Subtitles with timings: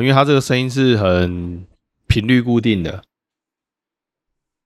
[0.00, 1.66] 因为它这个声音是很
[2.06, 3.04] 频率固定的，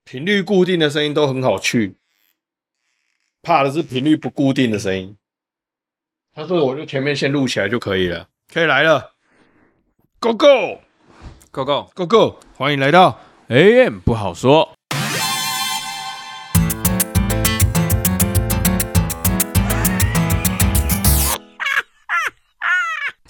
[0.04, 1.96] 频率固定的声音都很好去，
[3.42, 5.16] 怕的是频率不固定的声音。
[6.34, 9.14] 他说我就前面先录起来就可以了，可以来了
[10.18, 10.80] ，Go Go
[11.50, 14.74] Go Go Go Go，欢迎来到 AM 不好说。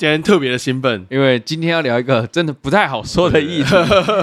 [0.03, 3.73] 今天特别的兴奋，因为今天要聊一个真的不太好说的议题，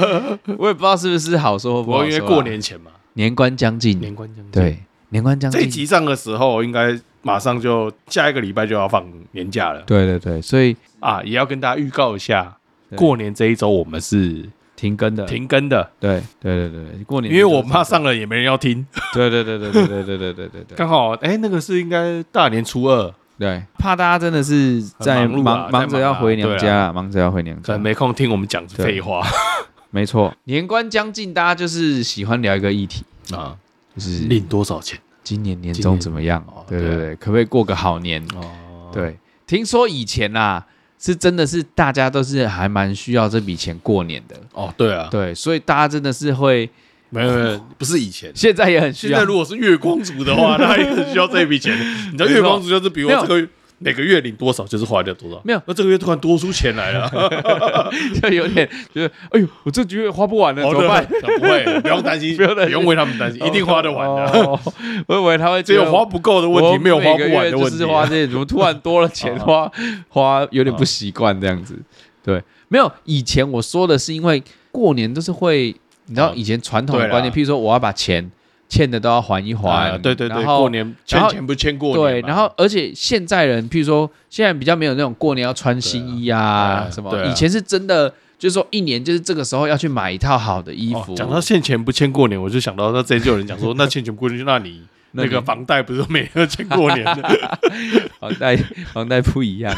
[0.60, 2.10] 我也不知道是不是好说或不好说，啊。
[2.10, 5.58] 因为过年前嘛，年关将近，年关将近，对，年关将近。
[5.58, 9.82] 这一集上的时候，应该马上就下一个礼拜就要放年假了。
[9.84, 12.58] 对对对，所以啊，也要跟大家预告一下，
[12.98, 15.90] 过年这一周我们是停更的，停更的。
[15.98, 18.86] 对对对对，过年，因为我怕上了也没人要听。
[19.14, 23.14] 对对对对对对对对对对，刚好哎，那个是应该大年初二。
[23.40, 29.26] 对，怕大家真的是在忙忙着要回娘家，忙着要回娘家，没空听我们讲废话。
[29.92, 33.06] 没错，年关将近，大家就是喜欢聊一个议题。
[33.34, 33.56] 啊，
[33.96, 36.44] 就是领多少钱，今年年终怎么样？
[36.48, 36.66] 哦？
[36.68, 38.22] 对对对，可不可以过个好年？
[38.36, 40.66] 哦，对，听说以前啊，
[41.00, 44.36] 是真的是大家都是还蛮需要这笔钱过年的。
[44.54, 46.70] 哦，对啊，对，所以大家真的是会。
[47.10, 49.18] 没有没有，不是以前，现在也很需要。
[49.18, 51.76] 现在如果是月光族的话，他也很需要这一笔钱。
[52.12, 53.48] 你知道月光族就是比如这个
[53.82, 55.42] 每个月领多少，就是花掉多少。
[55.44, 57.10] 没有，那这个月突然多出钱来了，
[58.22, 61.04] 就有点觉得，哎呦，我这个月花不完了，怎么办？
[61.06, 64.60] 不会， 不用担心，不用为他们担心，一定花得完的。
[65.08, 67.78] 我以为他会只有花不够的问题，没有花不完的问题。
[67.78, 69.72] 就是花这些，怎么突然多了钱花
[70.10, 71.80] 花，有点不习惯这样子。
[72.22, 75.76] 对，没有，以前我说的是因为过年都是会。
[76.10, 78.30] 你知道以前传统的观念，譬如说我要把钱
[78.68, 91.14] 欠的都要还一还，对对对，过年欠钱不欠过年，对，然后而且现在人，譬如说现在比较没有那种过年要穿新衣啊什么，以前是真的，就是说一年就是这个时候要去买一套好的衣服。
[91.16, 94.82] 讲到欠钱不欠过年，我就想到那之前就有人讲说，那欠钱不过年，那你
[95.14, 97.60] 那个房贷不是每年都欠过年的？
[98.20, 98.56] 房贷
[98.94, 99.76] 房贷不一样，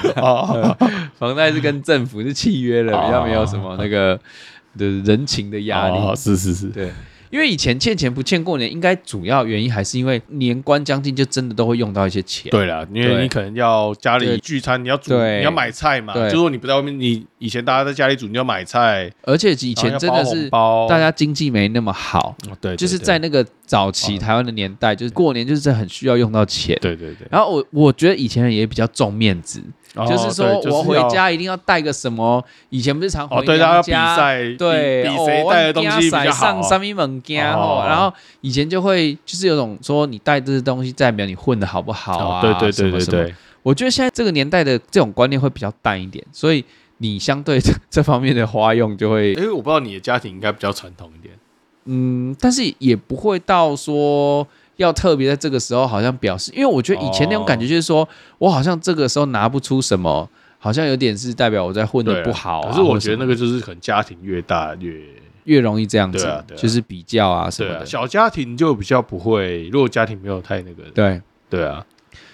[1.18, 4.20] 房贷是跟政府是契约的，比较没有什么那个。
[4.78, 6.92] 的人情的压力，哦，是是是，对。
[7.30, 12.52] 因为以前欠钱不欠过年，应该主要原因还是因为年关将近，就真的都会用到一些钱。
[12.52, 16.14] 对了，因为你可能要家里聚餐，你要煮，你要买菜嘛。
[16.30, 19.10] 就说你不在外面，你以前大家在家里煮，你要买菜。
[19.22, 26.78] 而且以前真的是大家经济没那么好，对，就是在那个早期台湾的年代，就是过年就是很需要用到钱。
[26.82, 27.26] 对对对。
[27.32, 29.64] 然后我我觉得以前人也比较重面子。
[29.94, 32.44] 就是说我回家一定要带个什么？
[32.70, 34.16] 以前不是常回娘家，
[34.58, 36.32] 对，比谁带的东西比较
[37.54, 42.42] 哦，然后以前就会就是有种说你带这些东西代表你混的好不好啊？
[42.42, 43.36] 对对对对对。
[43.64, 46.66] 我觉得现在这个年代的这种观念会比较淡一点，所以
[46.98, 49.34] 你相对这 这方面的花用就会。
[49.34, 51.36] 因为我不知道你的家庭应该比较传统一点，
[51.86, 54.48] 嗯，但是也不会到说。
[54.78, 58.08] 要特别在这个时候，好像表示，因为我觉得以前那种感觉就是说，
[58.40, 60.28] 我好像这个时候拿不出什么，
[60.58, 62.64] 好像有点是代表我在混的不好。
[62.64, 65.00] 可是我觉得那个就是可能家庭越大越
[65.44, 67.86] 越容易这样子，就是比较啊什么的。
[67.86, 71.86] 小家庭就比较不会，如果家庭没有太那个，对对啊。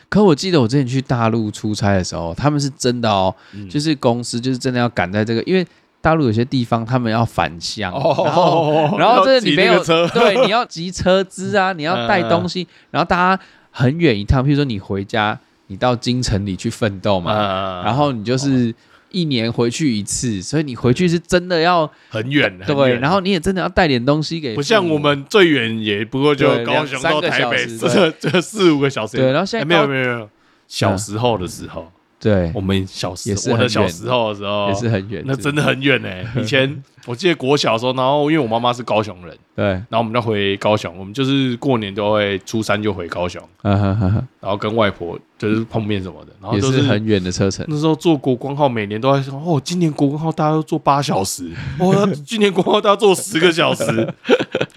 [0.08, 3.36] 可我记得我之前去大陆出差的时候，他们是真的哦，
[3.70, 5.68] 就是公司就是真的要赶在这个，因为。
[6.00, 15.38] 大陆有些地方他们要返乡，然后然后这里没有车，对，你要集车资啊， 你要带东西，然后大家很远一趟，譬如说你回家，
[15.68, 18.74] 你到京城里去奋斗嘛，然后你就是
[19.10, 30.30] 一年回去一次，所以你回去是真的要很远，对，然后你也真的要带点东西给，不像我们最远也不过就高雄到台北，这这四五个小时，对，然后现在没有没有没有，
[30.68, 31.92] 小时候的时候。
[32.20, 36.10] 对，我们小时我的小时候的时候也是很远，那真的很远呢。
[36.42, 47.64] 以前我记得国小的时候，然后因为我妈妈是高雄人， 对，然后我们就回高雄，我们就是过年都会初三就回高雄， 然后跟外婆就是碰面什么的，然后都是很远的车程。
[47.70, 54.12] 那时候坐国光号，每年都在说哦，今年国光号大家都坐八小时，哦，今年国光号大家坐十个小时，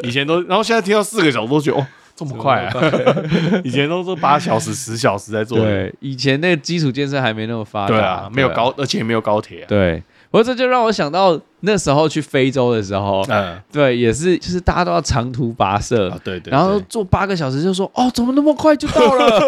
[0.03, 1.87] 以前都，然后现在听到四个小时都觉得哦。
[2.21, 2.75] 这么快啊！
[3.65, 5.59] 以前都是八小时、十小时在做。
[5.59, 7.89] 对，以前那个基础建设还没那么发达。
[7.89, 9.65] 对啊，没有高，而且也没有高铁。
[9.67, 19.41] 对，不过这就让我想到那时候去非洲的时候，嗯，对，也是，就是大家都要长途跋涉，对对，然后坐八个小时，就说哦，怎么那么快就到了？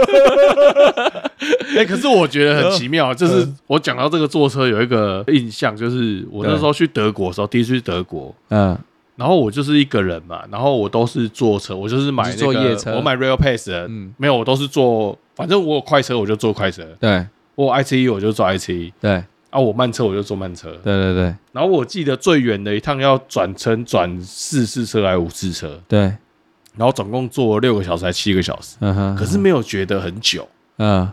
[1.77, 8.79] 哎，可是我觉得很奇妙，就是我讲到这个坐车有一个印象，就是我那时候去德国的时候，第一次去德国，嗯。
[9.15, 20.71] 然后我就是一个人嘛，然后我都是坐车，我就是买那个，我买 Rail Pass 的，嗯，没有，我都是坐，反正我有快车我就坐快车，对，我有 ICE 我就坐 ICE，对，啊，我慢车我就坐慢车。
[20.83, 21.35] 对对对。
[21.53, 25.79] 然后我记得最远的一趟要转乘转四次车还是五次车？
[25.87, 26.01] 对。
[26.75, 28.77] 然后总共坐了六个小时还七个小时？
[28.81, 29.15] 嗯哼。
[29.15, 30.49] 可是没有觉得很久。
[30.79, 31.07] 嗯。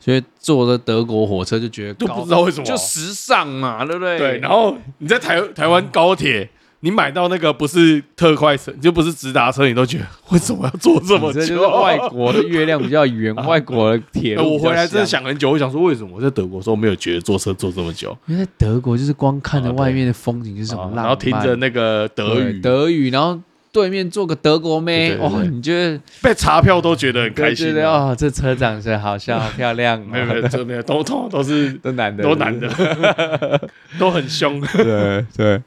[0.00, 4.16] 所以坐的德国火车就觉得都不知道为什么就时尚嘛，对不对？
[4.18, 4.38] 对。
[4.38, 6.48] 然后你在台台湾高铁。
[6.84, 11.40] 你买到那个不是特快车，就不是直达车，你都觉得为什么要坐这么久？
[11.40, 14.52] 这就是外国的月亮比较圆， 外国的铁路。
[14.52, 18.14] 我回来真的想很久，我想说为什么我在德国时候没有觉得坐车坐这么久？
[18.26, 23.40] 因为在德国就是光看着外面的风景就是什么，然后听着那个德语，德语，然后
[23.72, 29.98] 对面坐个德国妹，哇，你觉得被查票都觉得很开心哦，这车长是好笑，好漂亮。
[30.06, 34.60] 没 有没有，没有，都都都是 都男的，都男的，都很凶。
[34.60, 35.62] 对对。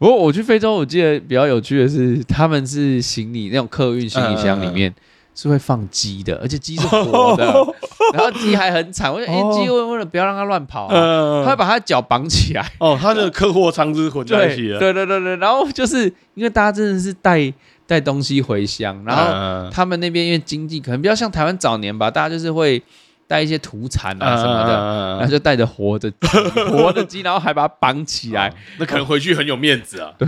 [0.00, 4.90] 不过我去非洲，我记得比较有趣的是，他们是行李那种客运行李箱里面
[5.34, 7.44] 是会放鸡的，而且鸡是活的，
[8.16, 9.12] 然后鸡还很惨。
[9.12, 12.66] 我说，哎，鸡为为了不要让它乱跑，他会把它脚绑起来。
[12.78, 14.78] 哦，他的客货舱是混在一起的。
[14.78, 17.52] 对对对对，然后就是因为大家真的是带
[17.86, 22.82] 带东西回乡，然后他们那边因为经济可能比较像台湾早年吧，大家就是会。
[23.30, 24.72] 带一些土产啊什么的，
[25.18, 26.12] 然后就带着活的
[26.68, 30.10] 活的鸡，然后还把它绑起来，那可能回去很有面子啊。
[30.18, 30.26] 对，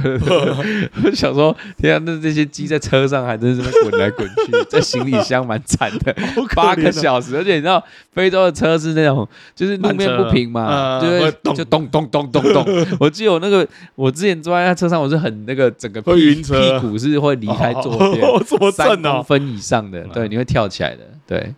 [1.05, 6.15] 我想说，天啊，那这些鸡在车上还真是滚来滚去，在行李箱蛮惨的，
[6.55, 7.83] 八个小时，而且你知道
[8.13, 12.87] 非洲的车是那种就是路面不平嘛，就会就咚咚咚咚咚。
[13.01, 13.67] 我记得我那个
[13.97, 18.25] 我之前坐在那车上，我是很那个整个屁屁股是会离开坐垫
[18.71, 21.53] 三公分以上的，对，你会跳起来的，对。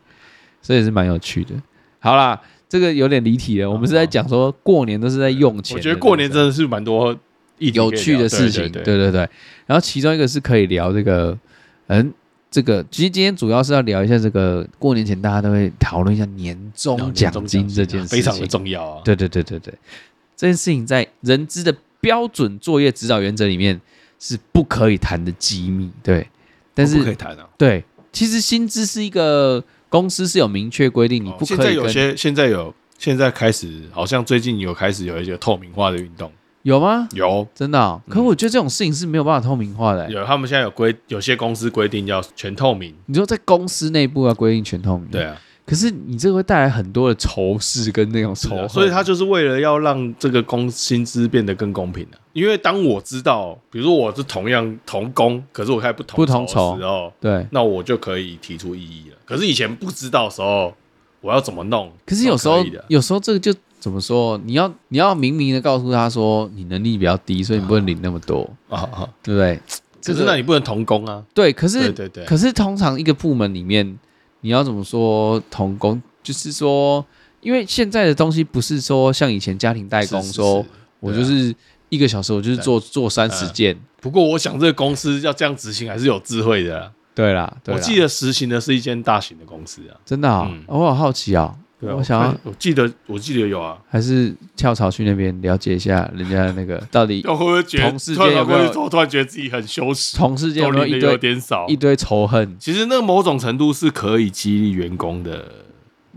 [0.64, 1.54] 这也是蛮有趣的。
[2.00, 3.70] 好啦，这个有点离题了。
[3.70, 5.76] 我们是在讲说过年都是在用钱。
[5.76, 7.14] 我觉得过年真的是蛮多
[7.58, 8.72] 有趣的事情。
[8.72, 9.28] 对对对。
[9.66, 11.38] 然后其中一个是可以聊这个，
[11.88, 12.12] 嗯，
[12.50, 19.02] 这个其实今天主要是要聊一下这个过年前大家都会讨论一下年终奖金这件事情，非常的重要啊。
[19.04, 19.74] 对对对对对，
[20.34, 23.78] 这件事情在人资的标准作业指导原则里面
[24.18, 25.90] 是不可以谈的机密。
[26.02, 26.26] 对，
[26.74, 27.48] 但是不可以谈啊。
[27.58, 29.62] 对，其实薪资是一个。
[29.94, 31.56] 公司是有明确规定，你不可以。
[31.56, 36.32] 现在有些，现在有，现在开始，好像最近有开始有一些透明化的运动，
[36.62, 37.06] 有吗？
[37.12, 38.02] 有，真的、哦。
[38.10, 40.12] 可我觉得这种事情是没有办法透明化的、欸。
[40.12, 42.92] 有，他们现在有规，有些公司规定要全透明。
[43.06, 45.06] 你说在公司内部要规定全透明？
[45.12, 45.40] 对啊。
[45.66, 52.18] 可是你这个会带来很多的仇视跟那种仇恨，所以他就是为了要让这个工薪资变得更公平的。
[52.34, 59.16] 因为当我知道，比如说我是同样同工，可是我开不同不同酬的时候，对，那我就可以提出异议了。
[59.24, 60.74] 可是以前不知道的时候，
[61.22, 61.90] 我要怎么弄？
[62.04, 64.38] 可是有时候，有时候这个就怎么说？
[64.44, 69.58] 你要你要明明的告诉他说，你能力比较低，所以你不能领那么多啊，啊对不对？
[70.04, 71.24] 可是那你不能同工啊？
[71.32, 73.98] 对，可是对对对，可是通常一个部门里面。
[74.44, 76.00] 你要怎么说同工？
[76.22, 77.02] 就是说，
[77.40, 80.62] 因为现在的东西不是说像以前家庭代工，说
[81.00, 81.54] 我就是
[81.88, 83.74] 一个小时，我就是做做三十件。
[84.02, 86.92] 不过，我想这个公司要这样执行还是有智慧的。
[87.14, 91.56] 对啦，我记得实行的是一间大型的公司啊，真的啊，我好好奇啊。
[91.92, 97.22] 我想要，我记得我记得有啊，还是跳槽去那边了解一下人家那个 到底。
[97.22, 100.16] 会不会觉得同事间有没有突然觉得自己很羞耻？
[100.16, 101.18] 同事间有没有一堆
[101.68, 102.56] 一堆仇恨？
[102.58, 105.46] 其实那某种程度是可以激励员工的，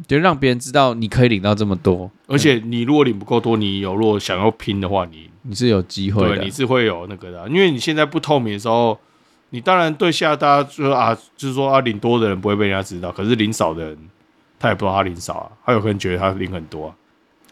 [0.07, 7.47] 就让别人知道你可以领到这么多，而且你如果领不够多，你有如果想要拼的话，你你是有机会的，你是会有那个的。
[7.49, 8.97] 因为你现在不透明的时候，
[9.49, 13.97] 你当然对下大家说啊，就是说啊，领多的人不会被人家知道，可是领少的人。
[14.59, 16.95] 他也不知道他领少啊，他有可能觉得他领很多啊。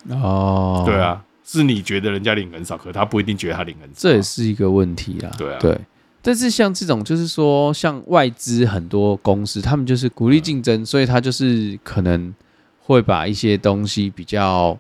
[0.09, 5.31] 哦，对啊，是你觉得人家领很少，可他不一定觉得他领很少，这也是一个问题啊。
[5.37, 5.79] 对啊，对。
[6.21, 12.33] 但是像这种，就是说，像外资很多公司，他们就是鼓励竞争，所以他就是可能
[12.81, 14.75] 会把一些东西比较……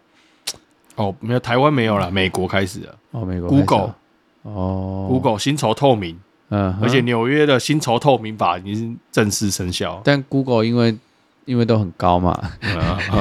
[0.95, 2.95] 哦，没有，台湾没有了，美国开始了。
[3.11, 3.47] 哦，美国。
[3.47, 3.93] Google，
[4.41, 10.01] 哦，Google 薪酬透明，嗯，而且纽约的薪酬透明法已经正式生效。
[10.03, 10.97] 但 Google 因为
[11.45, 12.51] 因为都很高嘛，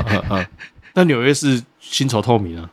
[0.95, 2.71] 那纽约是薪酬透明啊，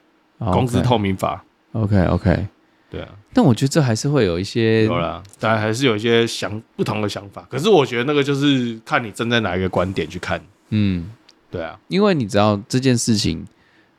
[0.52, 1.44] 工资透明法。
[1.74, 2.48] OK OK，
[2.90, 3.10] 对啊。
[3.34, 7.46] 但我觉得这还是会有一些，有啦，当然还是有一些想不同的想法。
[7.50, 10.42] 可是我觉得那个就是看你站在哪一个观点去看。
[10.70, 11.10] 嗯，
[11.50, 13.46] 对啊，因为你知道这件事情，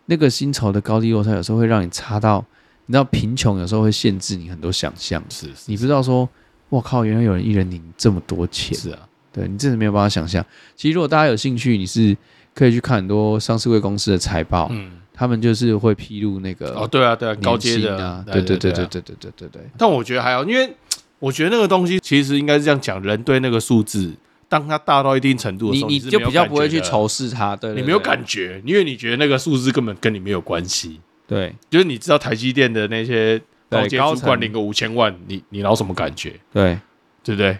[0.06, 2.44] 那个薪酬的高低落差有时候会让你差到，
[2.86, 5.22] 你知道贫穷有时候会限制你很多想象。
[5.30, 6.28] 是，你不知道说，
[6.68, 8.76] 我靠，原来有人一人领这么多钱。
[8.76, 9.08] 是啊。
[9.32, 10.44] 对，你真的没有办法想象。
[10.76, 12.16] 其实如果大家有兴趣，你是
[12.54, 19.62] 可以去看很多上市柜公司的财报，嗯，他们就是会披露那个哦，对啊，对啊，高阶的，对对对对对对对对对。
[19.78, 20.76] 但我觉得还好，因为
[21.18, 24.12] 我觉得那个东西其实应该是这样讲，人对那个数字，
[24.48, 31.00] 当它大到一定程度的时候，你你就比较不会去仇视它，对，你没有感觉，因为你觉得那个数字根本跟你没有关系。
[31.26, 36.34] 对，就是你知道台积电的那些高阶主管领个五千万，你你拿什么感觉？
[36.52, 36.78] 对，
[37.24, 37.56] 对不对？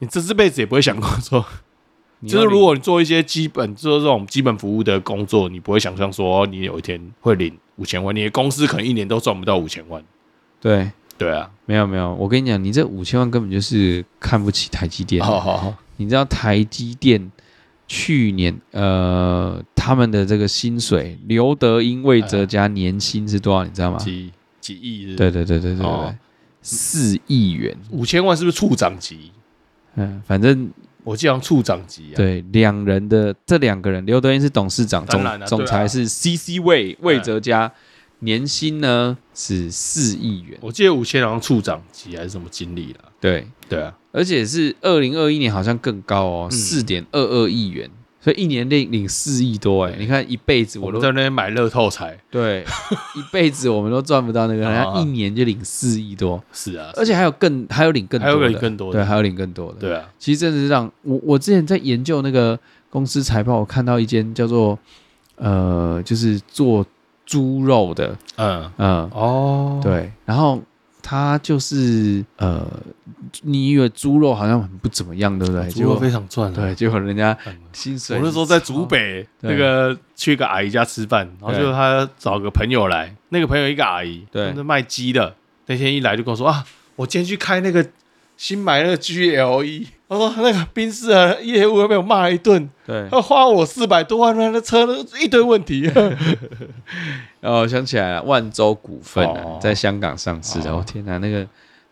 [0.00, 1.44] 你这这辈子也不会想过说，
[2.26, 10.02] 就是如果你做一些基本做这种基本服务的工作，你不会想象说你有一天会领五千万，你的公司可能一年都赚不到五千万。
[10.60, 15.24] 对，对啊，没有没有，我跟你讲，你这五千万根本就是看不起台积电。
[15.24, 17.30] 好好好，你知道台积电
[17.88, 23.64] 去年呃他们的这个薪水，刘德英、魏哲家年薪是多少？
[23.64, 23.98] 你知道吗？
[23.98, 24.30] 几
[24.60, 25.16] 几亿？
[25.16, 26.14] 对对对对对对，哦、
[26.62, 27.76] 四亿元。
[27.90, 29.32] 五千万是不是处长级？
[29.96, 30.70] 嗯，反正
[31.04, 32.16] 我记得处长级啊。
[32.16, 37.72] 对，两人的这两个人，刘德英是董事长，总总裁是 CC 魏魏哲嘉，
[38.20, 40.58] 年薪呢是四亿元。
[40.60, 43.10] 我记得五千好像处长级还是什么经理了。
[43.20, 47.90] 对对啊，而且是二零二一年好像更高哦，四点二二亿元。
[48.20, 52.62] 所以一年领领四亿多哎，你看一辈子我都在那边买乐透彩，对，
[53.16, 62.58] 一辈子我们都赚不到那个， 人家一年就领四亿多，是啊，而且还有更还有领更多的，还有领更多的，对，还有领更多的，对啊，其实真的是让我我之前在研究那个
[62.90, 64.78] 公司财报，我看到一间叫做
[65.36, 66.84] 呃，就是做
[67.24, 68.70] 猪肉的，嗯。
[68.76, 69.10] 嗯。
[69.14, 70.60] 哦，对，然后。
[71.02, 72.66] 他就是呃，
[73.42, 75.70] 你以为猪肉好像很不怎么样，对不对？
[75.70, 77.36] 猪肉非常赚，对，结果人家
[77.72, 78.16] 薪水。
[78.16, 85.34] 我那时候在竹北那个去一个阿姨家吃饭，然后就他找个朋友来，那个朋友一个阿姨，对，是卖鸡的。
[85.66, 86.64] 那天一来就跟我说啊，
[86.96, 87.86] 我今天去开那个
[88.36, 89.86] 新买那个 GLE。
[90.10, 95.90] 他说那个宾士啊，业务又被我骂一顿，对，他花我四百多万，那车都一堆问题。
[97.40, 100.76] 哦，想起来了，万州股份啊，在香港上市的。
[100.76, 101.46] 我天哪，那个。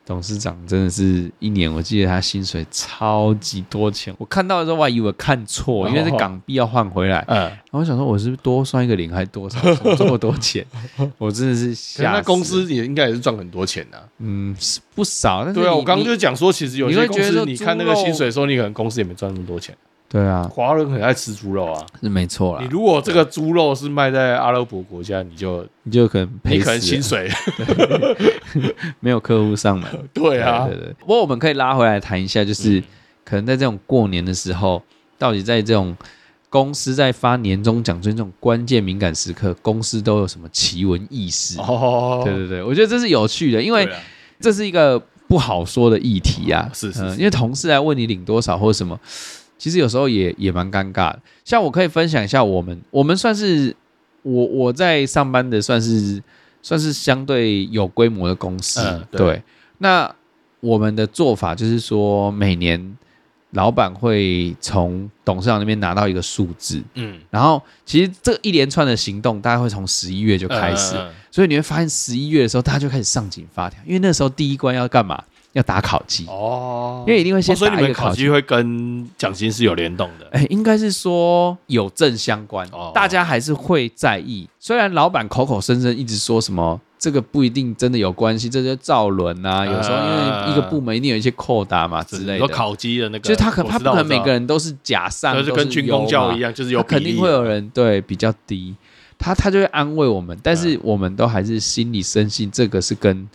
[0.08, 4.14] 董事长真的是一年，我记得他薪水超级多钱。
[4.16, 7.22] 我看到的时候，我还以为看错，因为是港币要换回来。
[7.28, 9.60] 嗯，然后我想说，我是不是多算一个零，还是多少
[9.96, 10.64] 这么多钱？
[11.18, 12.12] 我真的是 吓。
[12.12, 14.08] 那公司也应该也是赚很多钱的。
[14.20, 15.44] 嗯，是不少。
[15.44, 19.76] 但是对啊，我刚刚就讲说，其实有些公司，你看那个薪水的时候，你可能公司也没赚那么多钱。
[20.10, 22.62] 对啊，华人很爱吃猪肉啊，是没错啦。
[22.62, 27.30] 你如果这个猪肉是卖在阿拉伯国家，你就你就可能赔，可能薪水
[29.00, 29.86] 没有客户上门。
[30.14, 30.94] 对啊，对对。
[30.98, 32.82] 不过我们可以拉回来谈一下，就是
[33.22, 34.82] 可能在这种过年的时候，
[35.18, 35.94] 到底在这种
[36.48, 41.60] 公司在发年终奖金这种关键敏感时刻，公司都有什么奇闻异事？
[41.60, 43.86] 哦，对对对，我觉得这是有趣的，因为
[44.40, 46.70] 这是一个不好说的议题啊。
[46.72, 48.98] 是是，因为同事来问你领多少或什么。
[49.58, 53.74] 其实有时候也也蛮尴尬的，像我可以分享一下，我们我们算是
[54.22, 56.22] 我我在上班的，算是
[56.62, 59.42] 算是相对有规模的公司，嗯、对，对。
[59.78, 60.14] 那
[60.60, 62.96] 我们的做法就是说，每年
[63.50, 75.22] 老板会从董事长那边拿到一个数字，嗯，然后其实这一连串的行动，大概会从十一月就开始，嗯嗯嗯，所以你会发现十一月的时候，大家就开始上紧发条，因为那时候第一关要干嘛？
[75.54, 80.28] 要打考绩哦，因为一定会先打一个考绩，哦、所以会跟奖金是有联动的。
[80.30, 84.46] 哎，应该是说有正相关，哦、大家还是会在意。
[84.60, 89.64] 虽然老板口口声声一直说什么这个不一定真的有关系，这些造轮啊。
[89.64, 92.38] 有时候因为一个部门一定有一些扣打嘛之类的。
[92.38, 98.74] 有考绩的那个，就是他可他不可能每个人都是假上，就是跟军公教一样，就是有肯定会有人对比较低，
[99.18, 103.26] 他他就会安慰我们，但是我们都还是心里深信这个是跟。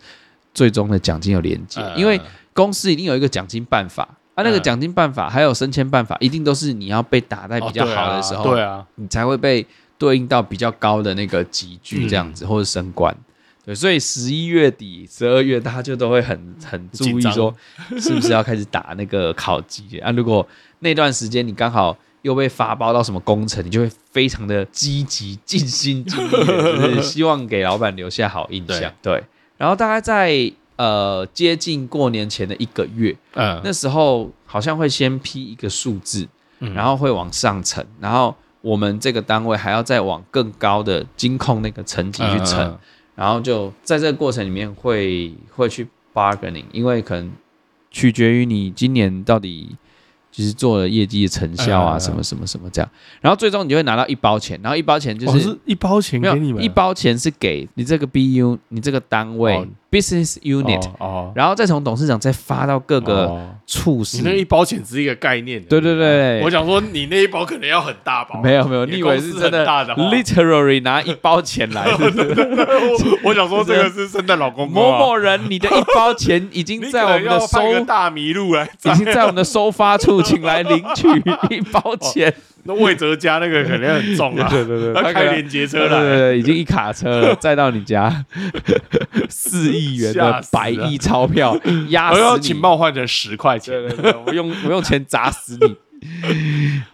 [0.53, 2.19] 最终的奖金有连接，因为
[2.53, 4.03] 公司一定有一个奖金办法，
[4.35, 9.65] 啊，那个奖金办法还有升迁办法，一定都是你要被打在比较好的时候，对啊，你才会被
[9.97, 13.15] 对应到比较高的那个级距这样子，或者升官。
[13.65, 17.55] 对，所以十一月底、十二月，大家就都会很很注意说，
[17.97, 20.11] 是不是要开始打那个考级啊？
[20.11, 20.45] 如果
[20.79, 28.93] 那段时间你刚好又被发包到什么工程，你就会非常的积极、尽心尽力，就是希望给老板留下好印象。
[29.01, 29.23] 对。
[29.57, 36.27] 然后大概在呃接近过年前的一个月，嗯，那时候好像会先批一个数字，
[36.59, 42.79] 嗯，然后会往上层，然后我们这个单位还要再往更高的金控那个层级去层，嗯嗯，
[43.15, 47.31] 然后就在这个过程里面会会去 bargaining，因为可能
[47.91, 49.75] 取决于你今年到底。
[50.33, 52.89] 就是做了业绩的成效啊，什么什么什么这样，
[53.21, 63.31] 然后最终你就会拿到一包钱，然后一包钱就是一包钱给你们，一包钱是给你这个 BU，你这个单位 business unit，哦，然后再从董事长再发到各个
[63.67, 64.17] 处室。
[64.17, 71.85] 你那一包钱只是一个概念，对对对，我想说你那一包可能要很大包，没有没有，你以为是真的？Literally 拿一包钱来，
[73.23, 74.83] 我想说这个是圣诞老公公。
[74.83, 80.23] 某某人，你的一包钱已经 在我们的收大麋鹿来，已经在我们的收发处。
[80.23, 81.07] 请来领取
[81.53, 82.33] 一包钱，
[82.65, 88.25] 那魏哲家那个肯定很重啊， 对对对， 他开连接车来，对对对，已经 一卡车了，载到你家，
[89.27, 95.75] 四亿元的百亿钞票压死你，请帮我换成十块钱，对对对，我用我用钱砸死你，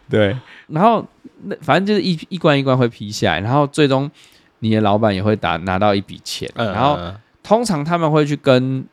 [0.09, 0.35] 对，
[0.69, 1.07] 然后
[1.43, 4.09] 那反正就是一一关一关会批下来，然后最终
[4.59, 6.99] 你的老板也会打拿到一笔钱，嗯、然后
[7.43, 8.83] 通常他们会去跟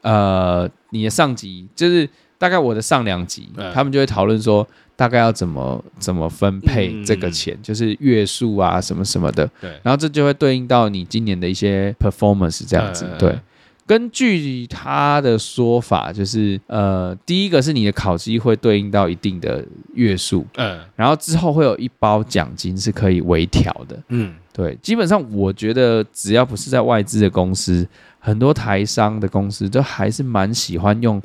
[0.00, 2.08] 呃你的上级，就是
[2.38, 4.66] 大概我的上两级，嗯、他们就会讨论说。
[4.96, 9.46] 大概要怎么怎么分配这个钱，嗯、就是月数啊什么什么的。
[9.60, 13.06] 对，然后这就会对应到你今年的一些 performance 这样子。
[13.06, 13.38] 嗯、对，
[13.86, 19.62] 根据他的说法，就是呃，第一个是你的考绩会对应到一定的
[19.92, 24.02] 月数，嗯，然后之后会有一包奖金是可以微调的。
[24.08, 27.86] 嗯，对，基本上我觉得只要不是在外资的公司，
[28.18, 31.20] 很多台商的公司都还是蛮喜欢用。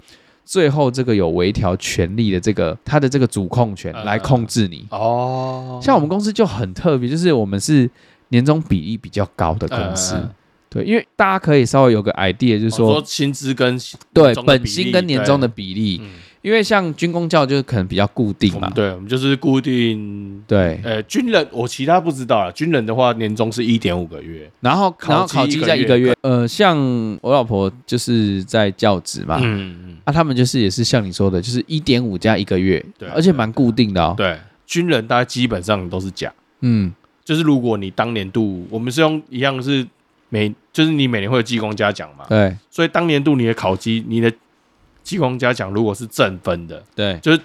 [0.52, 4.86] 最后这个有微调权利的这个他的这个主控权来控制你。
[4.90, 7.90] 哦，像我们公司就很特别，就是我们是
[8.28, 10.22] 年终比例比较高的公司，
[10.70, 13.80] 对，因为大家可以稍微有个 idea，就是说薪资跟
[14.12, 16.02] 对本薪跟年终的比例。
[16.42, 26.76] 因为像军工教就是可能比较固定嘛，对，我们就是固定，对，呃，军人我其他不知道了，军人的话年终是一点五个月，然后然后考绩在一个月，呃，像
[27.22, 36.92] 我老婆就是在教职嘛，嗯嗯，啊，他们就是也是像你说的，就是一点五加一个月，对，而且蛮固定的哦，对，军人大家基本上都是假，嗯，
[37.24, 39.86] 就是如果你当年度我们是用一样是
[40.30, 44.34] 每，就是你每年会有技工嘉奖嘛，对，所以当年度你的考绩你的。
[45.04, 47.40] 技工嘉奖如果是正分的，对，就是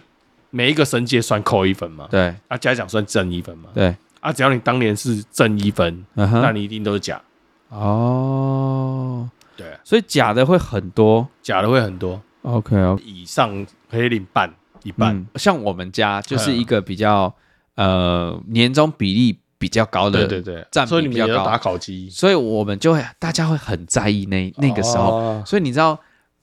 [0.51, 7.21] 每一个神界算扣一分嘛，对，啊，嘉奖算正一分嘛，对，啊，只要你当年是正一分，那你一定都是假，
[7.69, 17.35] 哦，对，所以假的会很多，假的会很多，OK，以上可以领半一半，像我们家就是一个比较
[17.75, 25.99] 呃年终比例比较高的，对对对，占比比较高，打考绩，所以我们就会大家会很在意那那个时候，所以你知道。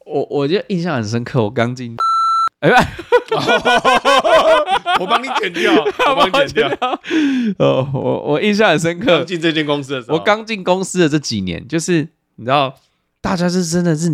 [0.06, 1.96] 我我就印象很深刻，我刚进，
[2.60, 2.70] 哎，
[5.00, 7.00] 我帮你剪掉，我帮你剪掉。
[7.58, 12.76] 哦，我我印象很深刻，进这间公司的时候，我刚进公司的这几年，就是你知道，
[13.22, 14.12] 大家是真的是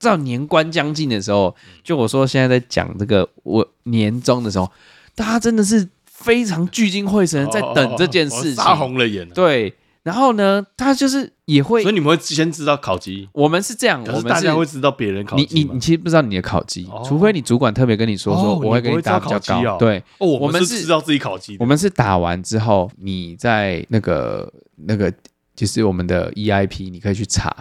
[0.00, 4.70] 到年关将近的时候，就我说现在在讲这个我年终的时候，
[5.14, 9.74] 大家真的是非常聚精会神在等这件事情，杀红了眼，对。
[10.02, 13.28] 然后呢，他就是也会，所以你们会先知道考绩。
[13.32, 15.46] 我们是这样，我们大家会知道别人考绩。
[15.50, 19.76] 你你你其实不知道你的考绩，除非你主管特别跟你说说，我会给你打比较高。
[19.76, 21.54] 对，哦，我们是知道自己考绩。
[21.60, 24.50] 我们是打完之后，你在那个
[24.86, 25.12] 那个
[25.54, 27.54] 就是我们的 EIP，你可以去查，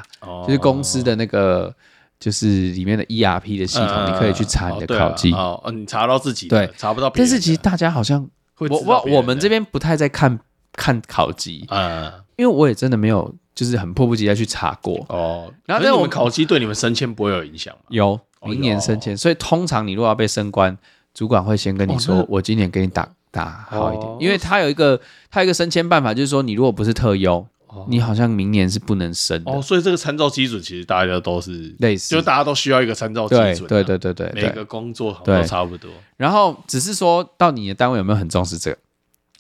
[0.47, 1.75] 就是公司的那个
[2.21, 5.33] 就是里面的 ERP 的系统，你可以去查你的考绩。
[5.33, 7.09] 哦，你查到自己对，查不到。
[7.09, 8.25] 但是其实大家好像
[8.59, 10.39] 我我我们这边不太在看
[10.71, 12.09] 看考绩，嗯。
[12.39, 15.53] 因为我也真的没有，就是很迫不及待去查过哦。
[15.65, 17.81] 然后，但我们考绩对你们升迁不会有影响吗？
[17.89, 19.17] 有，明年升迁。
[19.17, 20.77] 所以通常你如果要被升官，
[21.13, 27.45] 主管会先跟你说，我今年给你打打好一点，因为他有一个他有一个升迁办法，就是说你如果不是特优，
[27.89, 29.51] 你好像明年是不能升的。
[29.51, 33.67] 哦，所以这个参照基准其实大家都是类似，就大家都需要一个参照基准。
[33.67, 35.91] 对对对对，每个工作都差不多。
[36.15, 38.77] 然后只是说到你的单位有没有很重视这个？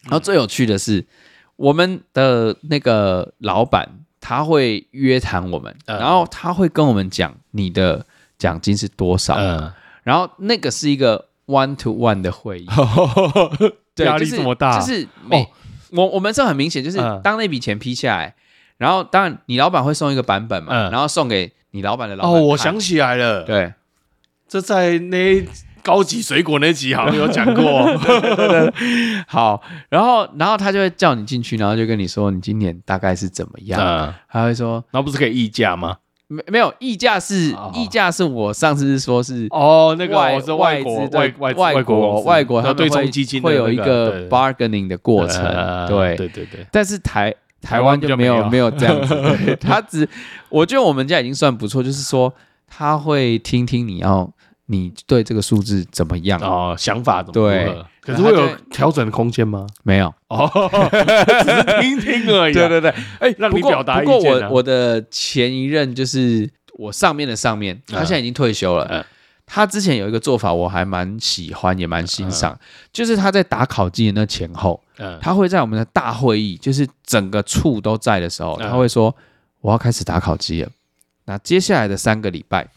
[0.03, 1.05] 然后最有趣的是。
[1.59, 3.85] 我们的那个老板
[4.21, 8.05] 他会约谈我们，嗯、然后他会跟我们讲你的
[8.37, 9.69] 奖金是多少，嗯、
[10.03, 12.67] 然后那个是一个 one to one 的会议，
[14.05, 15.47] 压力这么大，就是每、哦、
[15.91, 18.33] 我我们是很明显，就是当那笔钱批下来，嗯、
[18.77, 22.31] 然后当然你老板会送一个版本嘛，嗯、然后送给你老板的老板。
[22.31, 23.73] 哦，我想起来了，对，
[24.47, 25.45] 这在那。
[25.83, 27.85] 高级水果那集好像 有讲过，
[29.27, 35.97] 好，然后然后他就会叫你进去，然后就跟你说你今年大概是怎么样，他会说，那不是可以议价吗？
[36.31, 45.43] 没没有议价是议价是我上次是说是哦那个外外国外外外国外国他对冲基金会有一个 bargaining 的过程，
[45.87, 46.15] 对。
[46.15, 48.69] 对对对，但是台台湾就没有没有。
[48.69, 50.07] 这样子， 他只
[50.49, 52.31] 我觉得我们家已经算不错，就是说
[52.67, 54.31] 他会听听你要。
[54.71, 56.39] 你对这个数字怎么样？
[56.41, 57.65] 哦，想法怎么样？
[57.65, 59.65] 对，可是会有调整的空间吗？
[59.81, 60.47] 没有哦，
[61.43, 62.53] 只是听听而已。
[62.53, 64.05] 对对对，哎，让你表达意见。
[64.05, 69.03] 不过我我的前一任就是我上面的上面，他现在已经退休了。
[69.51, 72.55] 他之前有一个做法，我还蛮喜欢，也蛮欣赏，
[72.93, 74.79] 就是他在打考绩的那前后，
[75.19, 79.15] 他会在我们的大会议，就是整个处都在的时候，他会说
[79.61, 80.69] 我要开始打考绩了。
[81.25, 82.67] 那接下来的三个礼拜。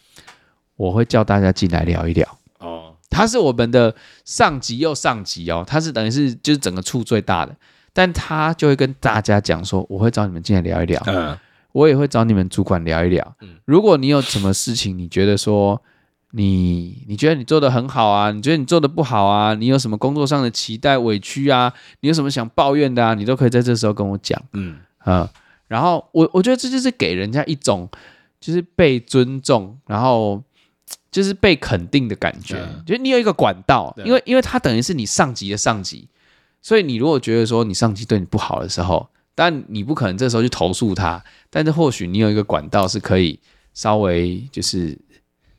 [0.77, 2.39] 我会叫大家进来聊一聊。
[2.59, 7.55] 哦，他是我们的上级又上级哦，他是等于是就是整个处最大的，
[7.93, 11.37] 但他就会跟大家讲说，我会找你们进来聊一聊，嗯，
[11.73, 15.83] 我也会找你们主管聊一聊，嗯，如果你有什么事情，你觉得说
[16.31, 24.79] 你你觉得你做的很好啊，你觉得你做的不好啊，你有什么工作上的期待委屈啊，你有什么想抱怨的啊，你都可以在这时候跟我讲，嗯。
[24.99, 25.29] 啊，
[25.67, 27.89] 然后我我觉得这就是给人家一种
[28.41, 30.41] 就是被尊重，然后。
[31.11, 36.09] 就是被肯定的感觉，就是你有一个管道，因为因为他等于是你上级的上级，
[36.63, 43.39] 所以你如果觉得说你上级对你不好的时候，但你不可能这时候去投诉他，但是或许你有一个管道是可以
[43.75, 44.99] 稍微就是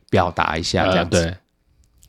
[0.10, 1.28] 表达一下这样子，对，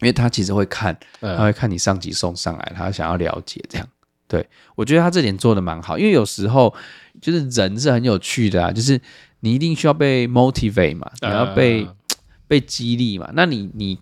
[0.00, 3.86] 因为他其实会看，他会看你上级送上来，他想要了解这样，
[4.26, 6.74] 对，我觉得他这点做的蛮好，因为有时候
[7.20, 8.98] 就是人是很有趣的啊，就是
[9.40, 11.86] 你一定需要被 motivate 嘛，你要被。
[12.46, 13.30] 被激励嘛？
[13.34, 13.98] 那你你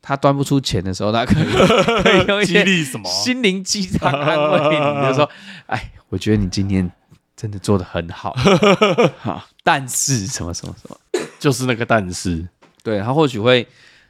[0.00, 1.44] 他端不出钱的时候，他可以
[2.02, 3.08] 可以用一些什么？
[3.08, 5.28] 心灵鸡汤安慰你，比如说，
[5.66, 6.90] 哎，我觉得你今天
[7.36, 8.34] 真的做的很好，
[9.20, 10.96] 好，但是什么什么什么，
[11.38, 12.46] 就是那个但是，
[12.82, 13.66] 对，他或许会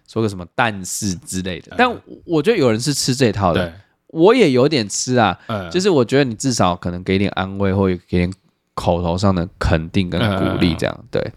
[0.08, 1.74] 说个什么但是之类的。
[1.76, 1.90] 但
[2.24, 3.72] 我觉得有人是吃这套的，
[4.06, 5.38] 我也有点吃啊，
[5.70, 8.32] 就是我觉得你至少可能给点安慰，或者给点
[8.74, 11.32] 口头上的肯定跟鼓励，这样对，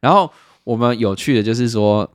[0.00, 0.32] 然后。
[0.68, 2.06] 我们有趣的就是说，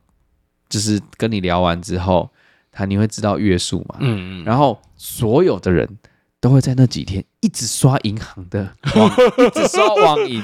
[0.70, 2.30] 就是跟你聊完之后，
[2.72, 3.96] 他你会知道月数嘛？
[4.00, 4.46] 嗯嗯。
[4.46, 5.90] 然后所有的人
[6.44, 9.10] 都会在那几天一直刷银行的网，
[9.48, 10.44] 一直刷网银，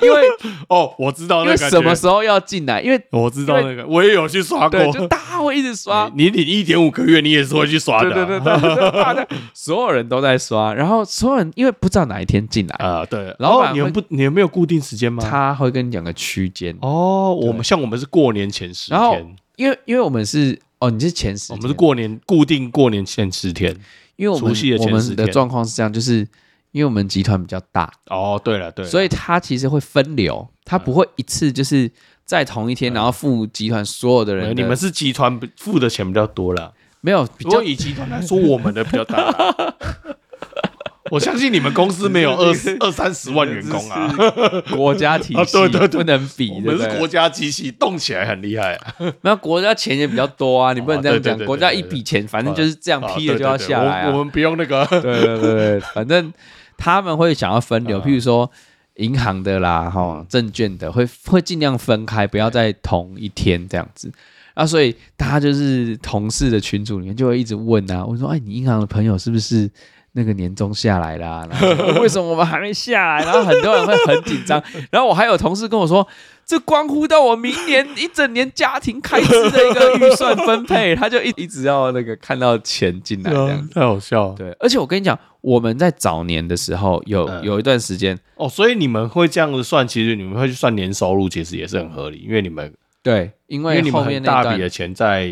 [0.00, 0.22] 因为
[0.70, 6.10] 哦，我知道那个什么时候要进来，因为我知道那个，我也有去刷过，就大家会一直刷。
[6.14, 8.10] 你领一点五个月，你也是会去刷的。
[8.10, 13.36] 对对对对，大家所有人都在刷，然后所有人因为不知道哪一天进来啊，对。
[13.38, 15.22] 然后你们不，你们没有固定时间吗？
[15.28, 17.34] 他会跟你讲个区间哦。
[17.34, 23.76] 我们像我们是过年前十天，因为因为我们是哦，你是前十，我们是过年固定过年前十天。
[24.16, 26.18] 因为我们我们的状况是这样，就是
[26.72, 31.90] 因为我们集团比较大哦，对了对，所以他其实会分流，他不会一次就是
[32.24, 34.56] 在同一天，然后付集团所有的人。
[34.56, 39.32] 你们是集团付的钱比较多了，没有比较以集团来说，我们的比较大。
[41.10, 44.10] 我相信你们公司没有二二三十万员工啊，
[44.74, 46.50] 国家体系对对不能比。
[46.50, 48.80] 我们是国家机器，动起来很厉害。
[49.20, 51.38] 没有国家钱也比较多啊，你不能这样讲。
[51.44, 54.08] 国家一笔钱，反正就是这样批了就要下来。
[54.10, 54.86] 我们不用那个。
[55.02, 56.32] 对对对，反正
[56.78, 58.50] 他们会想要分流，譬如说
[58.94, 64.10] 银行的啦，哈，证券的会会尽量分开，不要在同一天这样子。
[64.54, 69.70] 啊，所以大家就是同事的群组里面就会一直问啊，我说，哎，你银行的朋友是不是？
[70.16, 73.24] 那个年终下来啦， 然后为什么我们还没下来？
[73.24, 74.62] 然后很多人会很紧张。
[74.90, 76.06] 然后我还有同事跟我说，
[76.46, 84.34] 这关乎到我明年一整年家庭开支的一个预算分配，他就一一直要那个看到钱进来，这样太好笑了。
[84.36, 92.72] 对，而且我跟你讲，我们在早年的时候有有一段时间哦，所以你们会这样子算，其实你们会去算年收入，其实也是很合理，因为你们
[93.02, 95.28] 对，因为后面大笔的钱在。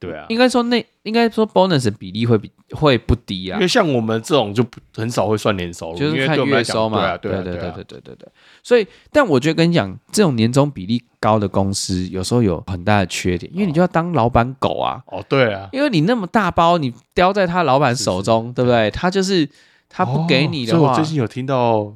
[0.00, 4.64] 对啊，应该说那应该说 bonus 比例会比会不低啊，因为像我们这种就
[4.96, 7.18] 很少会算年收入，就是看月收嘛。
[7.18, 8.28] 对啊，对对对对对对对。
[8.62, 15.02] 所以，但我觉得跟你讲，这种年终比例高的公司，有时候有很大的缺点，因为你就要当老板狗啊。
[15.08, 18.90] 哦，对啊，因为你那么大包，你叼在他老板手中，对不对？
[18.90, 19.46] 他就是
[19.90, 21.92] 他不给你的话，所以我最近有听到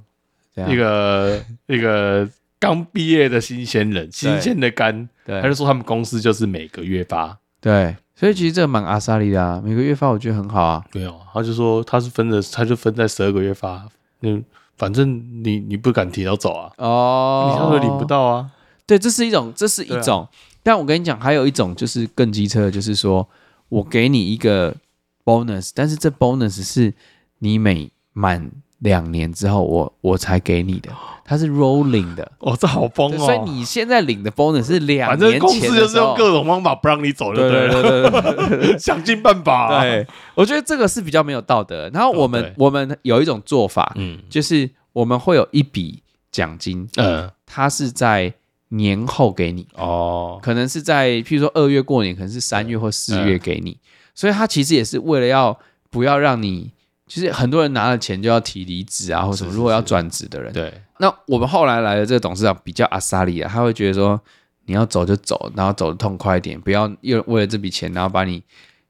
[0.69, 7.39] 一个一个刚毕业的新鲜人，新鲜的干，他就说他们公司就是每个月发。
[7.65, 10.85] 对，所以其实这个蛮阿萨利的啊，每个月发我觉得很好啊。
[10.93, 13.89] 没有，他就说他是分的，他就分在十二个月发。
[14.21, 14.45] 嗯，
[14.77, 16.71] 反正你你不敢提早走啊。
[16.77, 18.51] 哦，你他说领不到啊。
[18.85, 20.21] 对，这是一种，这是一种。
[20.21, 20.29] 啊、
[20.63, 23.27] 但我跟你讲，还有一种就是更机车的，就是说
[23.71, 24.77] 我给你一个
[25.25, 26.93] bonus，但是这 bonus 是
[27.39, 28.51] 你每满
[28.85, 30.91] 两年之后我，我我才给你的。
[31.27, 33.17] 它是 rolling 的哦，这好疯哦！
[33.17, 39.83] 所以你现在领的 bonus 是两年反正公司就是用各种方法不让你走，对对对对，想尽办法、啊。
[39.83, 41.91] 对，我觉得这个是比较没有道德。
[41.95, 48.35] 然后我们、哦、我们有一种做法，嗯，就是我们会有一笔奖金，嗯，它是在
[48.69, 53.81] 年后给你哦，可能是在譬如说二月过年，可能是三月或四月给你，嗯、
[54.15, 56.74] 所以它其实也是为了要不要让你。
[57.07, 59.53] 其实很多人拿了钱就要提离职啊，或什么。
[59.53, 60.73] 如果要转职的人，对。
[60.99, 64.19] 那我们后来来的这个董事长比较阿萨利啊，他会觉得说，
[64.67, 68.43] 你要走就走，然后走得痛快一点，不要又为了这笔钱，然后把你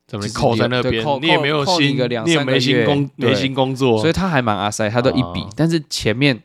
[0.06, 5.44] 怎么扣在那边，你也没有薪，你也没薪工，没薪工作，所以他还蛮阿塞，他都一笔。
[5.56, 6.40] 但是前面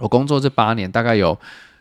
[0.00, 1.38] 我工作这八年，大概有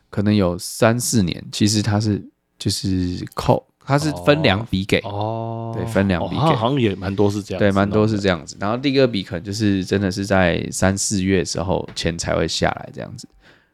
[0.10, 2.24] 可能有三四年，其实他是
[2.58, 8.56] 就是扣它是分两笔给哦，对，分两笔给，好像也蛮多是这样，对，蛮多是这样子。
[8.60, 13.28] 然后第二笔可能就是真的是在三四月的时候钱才会下来这样子。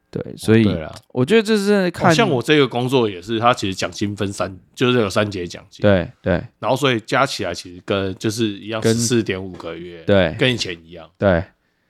[0.10, 0.66] 对，所以
[1.10, 5.82] 我觉得这是看像我这个工作也是，它其实奖金分三，就是有三节奖金。
[5.82, 11.08] 对对，然后所以加起来其实跟就是一样，四点五个月，对，跟以前一样。
[11.18, 11.44] 对，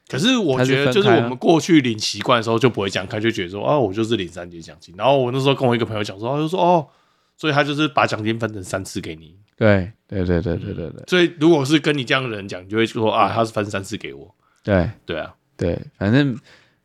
[0.10, 4.95] 可是我觉得就是我们过去领习惯的时候就不会这样看，就觉得说啊，我就是领三节奖金。
[4.97, 6.88] 然后我那时候跟我一个朋友讲说，他就说哦。
[7.38, 9.38] 所以他就是把奖金分成三次给你。
[9.56, 11.04] 对对对对对对对。
[11.08, 14.36] 所以如果是跟你这样的人讲，你就会说啊，他是分三次给我。
[14.63, 16.38] 对对啊，对，反正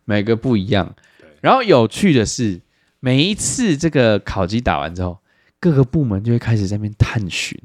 [0.05, 0.95] 每个不一样。
[1.41, 2.61] 然后有趣的是，
[3.01, 5.19] 每一次这个考绩打完之后，
[5.59, 7.59] 各个部门就会开始在那边探寻，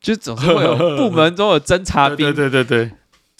[0.00, 2.32] 就总是会有部门中有侦察兵。
[2.32, 2.92] 对对对对，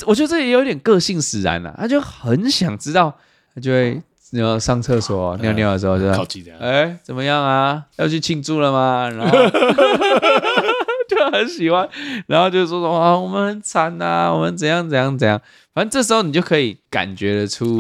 [0.07, 3.17] 我觉得这也有点个性使然了，他就很想知道，
[3.55, 4.03] 他就会。
[4.31, 6.59] 你要上厕所尿尿的时候，就考绩这样。
[6.59, 7.85] 哎，怎么样啊？
[7.97, 9.09] 要去庆祝了吗？
[9.09, 9.39] 然后
[11.09, 11.89] 就很喜欢，
[12.27, 15.41] 然后就说说啊，我们很惨呐，我们怎样怎样怎样。
[15.73, 17.79] 反正这时候你就可以感觉得出，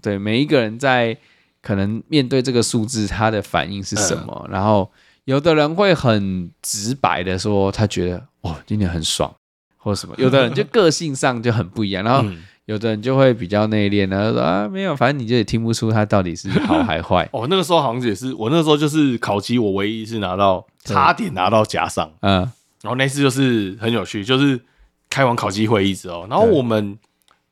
[0.00, 1.16] 对每一个人在
[1.60, 4.46] 可能面对这个数字，他的反应是什么。
[4.50, 4.88] 然后
[5.24, 9.34] 有的人会很直白的说，他觉得哇，今天很爽，
[9.76, 10.14] 或者什么。
[10.18, 12.28] 有的人就个性上就很不一样，然后。
[12.68, 17.26] 有的人就会比较内敛，然后说啊，没有，反正你就也听不出他到底是好还坏。
[17.32, 22.40] 哦，那个时候好像也是，我那个时候就是考级，我唯一是拿到差点拿到甲上， 嗯，
[22.82, 24.60] 然后那次就是很有趣，就是
[25.08, 26.98] 开完考级会议之后，然后我们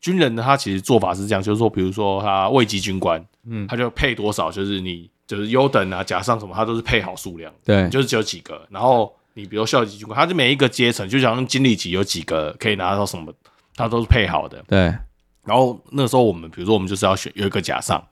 [0.02, 13.32] 军人呢，他其实做法是这样，就是说，比如说他位级军官，嗯，他就配多少，就是你就是优等啊、甲上什么，他都是配好数量，对，就是只有几个，然后你比如校级军官，他就每一个阶层，就像经理级有几个可以拿到什么，
[13.74, 14.94] 他都是配好的，对。
[15.46, 18.02] 然后那时候我们，比如说我们就是要选有一个假上，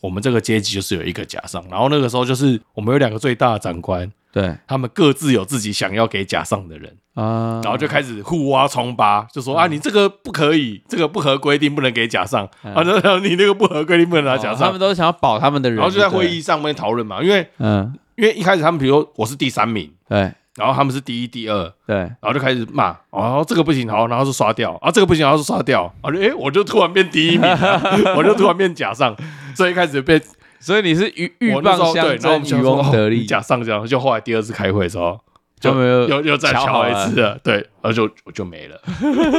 [0.00, 1.64] 我们这个阶级就是有一个假上。
[1.70, 14.60] 然后那个时候就是我们有两个最大的长官，对，他们各自有自己想要给甲上的人啊，然后就开始互挖疮疤，就说啊，你这个不可以，这个不合规定，不能给甲上啊，然后 你那个不合规定，不能拿甲上。
[14.60, 20.32] 他们都是想要保他们的人，然后就在会议上面讨论嘛，因为嗯，因为一开始他们比如说我是第三名，对。
[20.56, 27.48] 然后他们是第一、第二，对，然后就开始骂，哦，这个不行，好，然后就刷掉，啊，这个不行，然后就刷掉，啊，就哎，我就突然变第一名，
[28.16, 29.16] 我就突然变假上，
[29.56, 30.20] 所以一开始被，
[30.60, 35.20] 所以你是鹬鹬蚌相争，渔翁得利，假上这样，就后来第二次开会的时候。
[35.60, 38.78] 就没有又又再瞧一次了，对，然后就我就没了。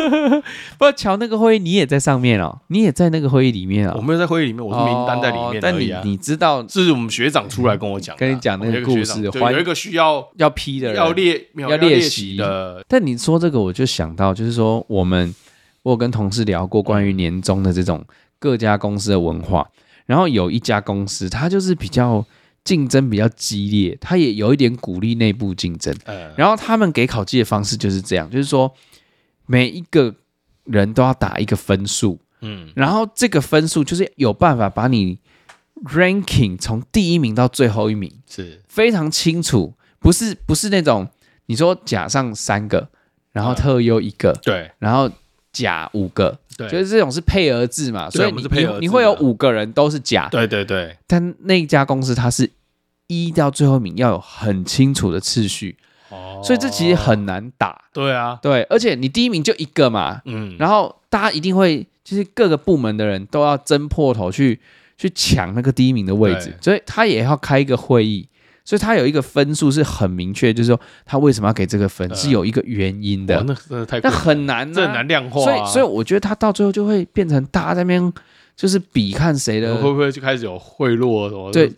[0.79, 3.93] 不，乔那个会议你也在上面哦，你也在那个会议里面啊。
[3.95, 5.59] 我没有在会议里面，我是名单在里面。
[5.61, 12.83] 但你你知道，是我们学长出来跟我讲，跟你讲那个故事，有一个需要要批的人，要列要列席的。
[12.87, 15.35] 但你说这个，我就想到，就是说我们
[15.83, 18.03] 我有跟同事聊过关于年终的这种
[18.39, 19.67] 各家公司的文化，
[20.07, 22.25] 然后有一家公司，它就是比较。
[22.65, 25.95] 竞争比较激烈，他也有一点鼓励内部竞争。
[26.05, 28.73] 嗯，然后他们给考绩的方式就是这样，就是说
[29.45, 30.13] 每一个
[30.63, 35.19] 人都要打一个分数，嗯，然后这个分数就是有办法把你
[35.83, 38.61] ranking 从第一名到最后一名，是。
[38.67, 41.07] 非常清楚，不是不是那种
[41.45, 42.89] 你说甲上三个，
[43.31, 45.09] 然后特优一个，对，然后
[45.53, 46.39] 甲五个。
[46.57, 50.95] 对，就是这种是配额制嘛，所以你你你会有五个人都是甲，对对对。
[51.07, 52.49] 但那一家公司它是
[53.07, 55.75] 一到最后一名要有很清楚的次序，
[56.09, 57.85] 哦，所以这其实很难打。
[57.93, 64.59] 对啊，对，而且你第一名就一个嘛，嗯，然后大家一定会就是各个部门的人都要争破头去
[64.97, 68.27] 去抢那个第一名的位置，所以他也要开一个会议。
[68.65, 73.41] 所以他有一个分数是很明确，就是说他为什么要给这个分，是有一个原因的。
[73.47, 75.41] 那真的太那很难，这很难量化。
[75.41, 78.11] 所以，所以我觉得他到最后就会变成大家在那边
[78.55, 81.51] 就是比看谁的，会不会就开始有贿赂什么？
[81.51, 81.71] 对，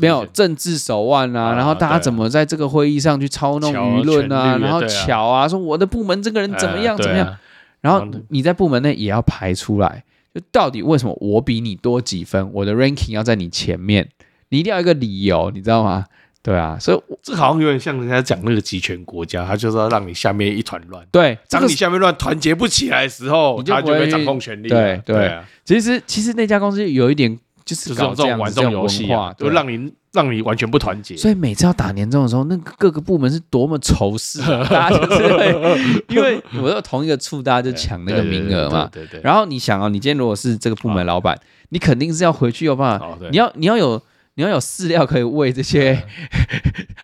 [0.00, 7.36] 没有政治手腕啊，然后大家怎么在这个会议上去操弄舆论啊，然后巧啊，说我的部门这个人怎么样怎么样，
[7.82, 14.08] 然后你在部门内也要排出来，就到底为什么我比你多几分，我的 ranking 要在你前面，
[14.50, 16.06] 你一定要一个理由，你知道吗？
[16.42, 21.06] 对啊，所以这好像有点像人家讲那个集权国家，他就是要让你下面一团乱。
[21.12, 24.68] 对，当你下面乱团结不起来的时候，他就会掌控权力。
[24.68, 31.14] 对对啊，其实其实那家公司有一点就是搞这种玩这种游戏啊，就让你让你完全不团结。
[31.14, 38.88] 所以每次要打年终的时候，那个各个部门是多么仇视， 大家就是会因为我有同一个处，大家就抢那个名额嘛。
[38.90, 39.20] 对对。
[39.22, 44.02] 然后你想啊，你今天如果是这个部门老板，你肯定是要回去有办法，你要你要有。
[44.34, 46.02] 你要有饲料可以喂这些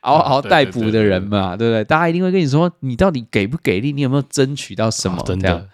[0.02, 1.84] 嗷嗷待哺的人嘛，对不对？
[1.84, 3.92] 大家一定会跟你说，你到底给不给力？
[3.92, 5.22] 你有没有争取到什么？
[5.26, 5.68] 真的。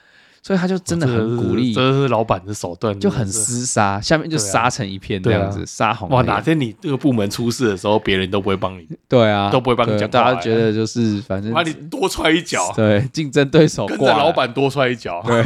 [0.44, 6.08] 所以他就真的很鼓励，这是老板的手段，就很厮杀，下面就杀成一片这样子，杀红。
[6.08, 15.44] 哇，哪天你这个部门出事的时候，别人都不会帮你，对啊，都不会帮你讲，大家觉得就是反正把你多踹一脚， 对，竞争对手跟着老板多踹一脚，对。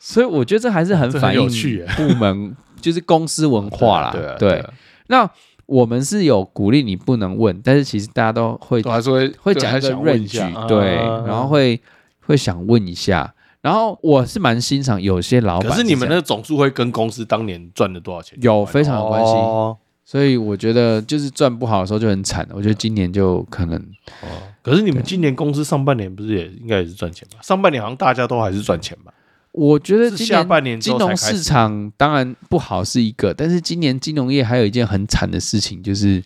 [0.00, 1.46] 所以我觉得这还是很 反映
[1.94, 4.64] 部门就是公司文化啦，对。
[5.06, 5.28] 那
[5.66, 11.80] 我们是有鼓励你不能问，但是其实大家都会还是会会讲一个论据，对，然后会
[12.26, 13.34] 会想问一下。
[13.62, 19.32] 然后我是蛮欣赏有些老板，可是你们那个总数会跟公司当年赚了多少钱有非常有关系。
[19.32, 22.46] 哦所以我觉得就是赚不好的时候就很惨。
[22.52, 23.82] 我觉得今年就可能，
[24.62, 27.38] 可是你们今年公司上半年不是也应该也是赚钱吧？
[27.40, 29.10] 上半年好像大家都还是赚钱吧？
[29.54, 30.26] 我觉得今
[30.64, 36.20] 年金融市场当然不好是一个，但是今年金融业还有一件很惨的事情，就是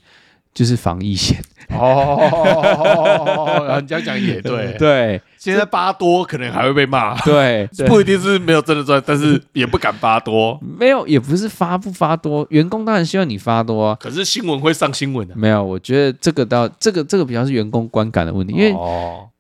[0.54, 1.38] 就是防疫险。
[1.70, 5.20] 哦，然后你这样讲也对，对。
[5.37, 10.59] 现在发多可能还会被骂，对，不一定是没有真的赚，但是也不敢发多。
[10.78, 13.94] 没有，也不是发不发多，员工当然希望你发多。
[14.00, 15.37] 可是新闻会上新闻的。
[15.37, 18.74] 没有，我觉得这个到这个这个比较是员工观感的问题，因为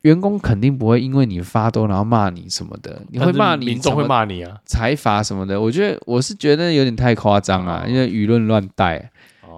[0.02, 5.60] 员工肯定不会因为你发多然后骂你什么的，你会骂你，民众会骂你啊，财阀什么的。
[5.60, 9.10] 我觉得我是觉得有点太夸张啊，因为舆论乱带。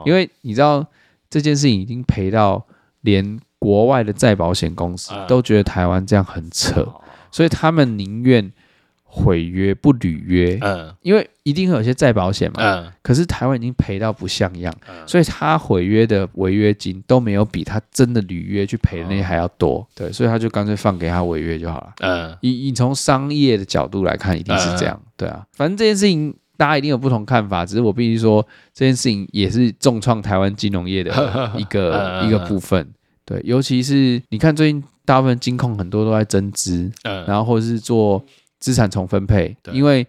[0.06, 0.82] 因为你知道
[1.30, 2.66] 这件事情已经赔到
[3.00, 3.40] 连。
[3.62, 6.82] 国外的再保险公司都觉得台湾这样很扯，
[7.30, 8.50] 所以他们宁愿
[9.02, 10.58] 毁约不履约。
[10.62, 12.56] 嗯，因为一定会有些再保险嘛。
[12.62, 14.74] 嗯，可是台湾已经赔到不像样，
[15.06, 19.86] 所以他毁约的违约金都没有比他真的履约去赔的那些还要多。
[19.94, 21.92] 对，所以他就干脆放给他违约就好了。
[21.98, 24.98] 嗯，你你从商业的角度来看，一定是这样。
[25.18, 31.10] 对啊，反正这件事情大家一定有不同看法，只是我必须说，这件事情也是重创台湾金融业的
[31.56, 32.86] 一个一个部分。
[33.24, 38.22] 对，尤其是你看最近大部分金控很多都在增资，嗯，然后或者是做
[38.58, 39.72] 资产重分配，对。
[39.72, 40.06] 因为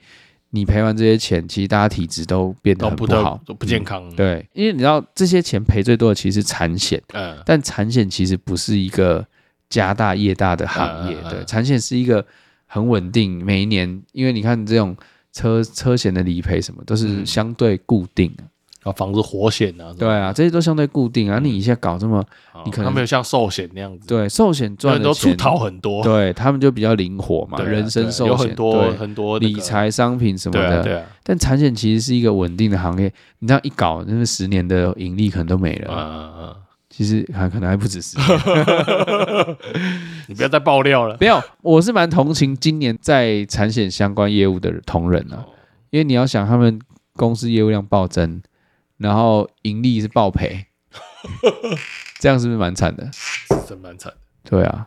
[0.49, 4.15] 你赔完这些钱，其实大家体质都变得很不好，都不健康，嗯。
[4.17, 9.25] 对，因为你知道这些钱赔最多的其实是产险，嗯，但产险其实不是一个
[9.69, 12.25] 家大业大的行业，嗯、对，产险是一个
[12.65, 14.93] 很稳定，每一年，因为你看这种
[15.33, 18.43] 车车险的理赔什么都是相对固定的。
[18.83, 21.37] 啊，房子火险啊，对啊，这些都相对固定啊。
[21.37, 22.25] 你一下搞这么，
[22.65, 27.61] 你可能没有像寿险那样子，对，寿险赚的钱都出逃很多，对他们就比较灵活嘛。
[27.61, 31.03] 人身寿险有很多很多理财商品什么的，对。
[31.21, 35.93] 但产险其实是一个稳定的行业，你这样一搞，那个十年的盈利可能都没了。
[35.95, 36.55] 嗯嗯，
[36.91, 38.27] 其实还可能还不止十年。
[40.27, 41.17] 你不要再爆料了。
[41.19, 45.43] 没有，我是蛮同情今年在产险相关业务的同仁啊，
[45.89, 46.79] 因为你要想他们
[47.13, 48.43] 公司业务量暴增。
[48.97, 50.67] 然后盈利是爆赔，
[52.21, 53.09] 这样是不是蛮惨的？
[53.67, 54.19] 真蛮惨的。
[54.47, 54.85] 对啊，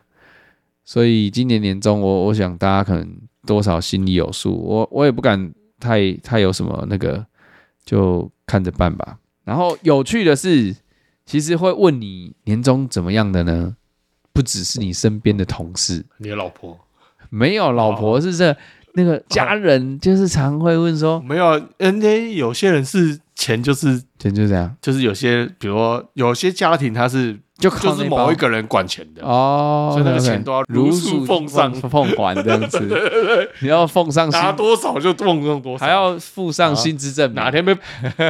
[0.85, 3.05] 所以今年年终，我我想大家可能
[3.45, 7.25] 多少心里有数，我我也不敢太太有什么那个，
[7.83, 9.17] 就看着办吧。
[9.43, 10.73] 然后有趣的是，
[11.25, 13.75] 其实会问你年终怎么样的呢？
[14.31, 16.79] 不只是你身边的同事，你的老婆
[17.29, 18.55] 没有老婆是这
[18.93, 23.19] 那个家人，就是常会问说，没有，人家有些人是。
[23.35, 37.75] 钱就是钱就这样，就是有些，比如说有些家庭他是就就是某一个人管钱的哦，所以那个钱都要如数奉上奉还这样子， 对对对，你要奉上拿多少就奉上多少，还要附上薪资证明，哪天被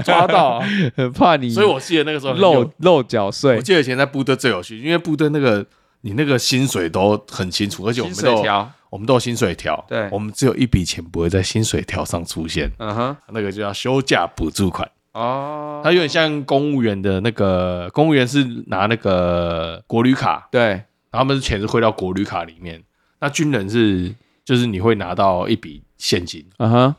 [0.04, 0.60] 抓到，
[0.96, 1.50] 很 怕你。
[1.50, 3.56] 所以我记得那个时候漏漏缴税。
[3.56, 5.66] 我记得以前在部队最有趣，因为部队那个
[6.02, 8.44] 你那个薪水都很清楚，而且我们都
[8.92, 14.90] 我们都有薪水条，对，我们只有一笔钱不会在薪水条上出现，嗯哼，那个就叫休假补助款。
[15.16, 22.84] 哦，它有点像公务员的那个，公务员是拿那个国旅卡，对，然后他们的钱是汇到国旅卡里面。
[23.22, 26.96] 那军人是，就是你会拿到一笔现金，嗯哼，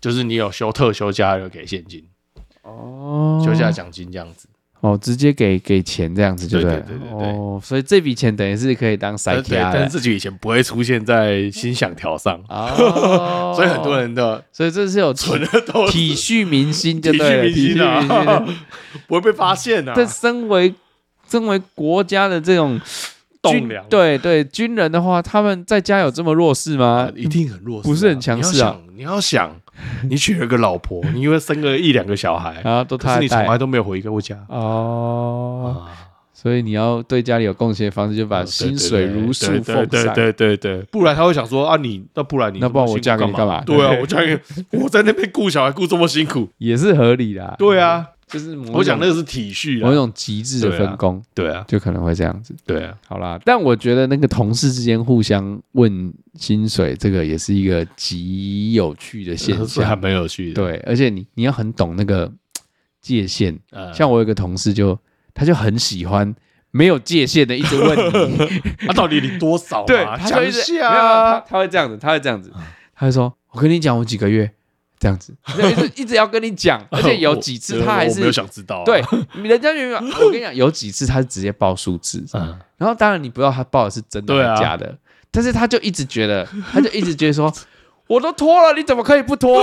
[0.00, 2.04] 就是你有休特休假就给现金，
[2.62, 4.48] 哦，休假奖金这样子。
[4.80, 12.40] 哦，直接给给钱这样子就对，对对对对哦，所以这笔钱等于是可以当塞卡，但是自己以前不会出现在心想条上。
[12.48, 18.46] 哦， 所以很多人的，所以这是有存的都体恤民心，就对，体恤民心啊，
[19.06, 19.92] 不会被发现啊。
[19.94, 20.74] 但身为
[21.28, 22.80] 身为国家的这种
[23.42, 27.10] 栋梁，对对，军人的话，他们在家有这么弱势吗？
[27.14, 28.76] 一定很弱势，不是很强势啊。
[28.94, 29.50] 你要想。
[30.10, 35.86] 你娶了个老婆，你因为生个一两个小孩啊，都他是你从来都没有回过家哦，
[36.34, 43.62] 所以你要对家里有贡献的方式，就把薪水如数奉上，对对对对，不然他会想说啊，你那不然你那不然我嫁给你干嘛？
[43.64, 44.38] 对啊， 我嫁给
[44.72, 47.54] 我在那边顾小孩顾这么辛苦，也是合理的。
[47.58, 62.30] 对啊，就是我讲那个是体恤，某种极致的分工，对啊，就可能会这样子，对啊，好啦，但我觉得那个同事之间互相问薪水，这个也是一个极有趣的现象， 还蛮有趣的，对，而且你你要很懂那个
[63.02, 63.58] 界限，
[63.92, 64.96] 像我有个同事就
[65.34, 66.32] 他就很喜欢
[66.70, 67.98] 没有界限的一直问
[68.30, 68.36] 你，
[68.86, 69.84] 他 到底领多少？
[69.88, 72.52] 对，他就一直没有，他他会这样子，他会这样子，
[72.94, 74.52] 他会说，我跟你讲，我几个月。
[75.00, 78.84] 这样子，一直一直要跟你讲， 而且有几次他还是我没有想知道。
[78.84, 79.02] 对，
[79.42, 79.80] 人家就
[80.26, 82.22] 我跟你讲， 有几次他是直接报数字，
[82.76, 84.94] 然后当然你不知道他报的是真的还是假的，
[85.30, 87.50] 但是他就一直觉得， 他就一直觉得说，
[88.08, 89.62] 我都脱了，你怎么可以不脱？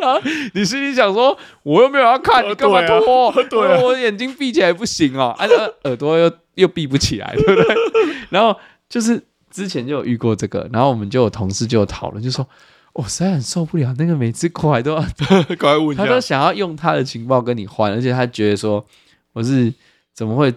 [0.00, 0.20] 然后
[0.54, 3.32] 你心里想说，我又没有要看，你干嘛脱？
[3.48, 5.46] 对，我眼睛闭起来不行哦，啊，
[5.84, 7.76] 耳朵又又闭不起来，对不对？
[8.30, 12.44] 然后就是之前就有遇过这个，然后我们就有同事就有讨论，就说。
[12.96, 15.00] 我实在很受不了，那个每次过来都要
[15.58, 18.84] 过来问，他都想要用他的情报跟你换，而且他觉得说
[19.32, 19.72] 我是
[20.14, 20.52] 怎么会？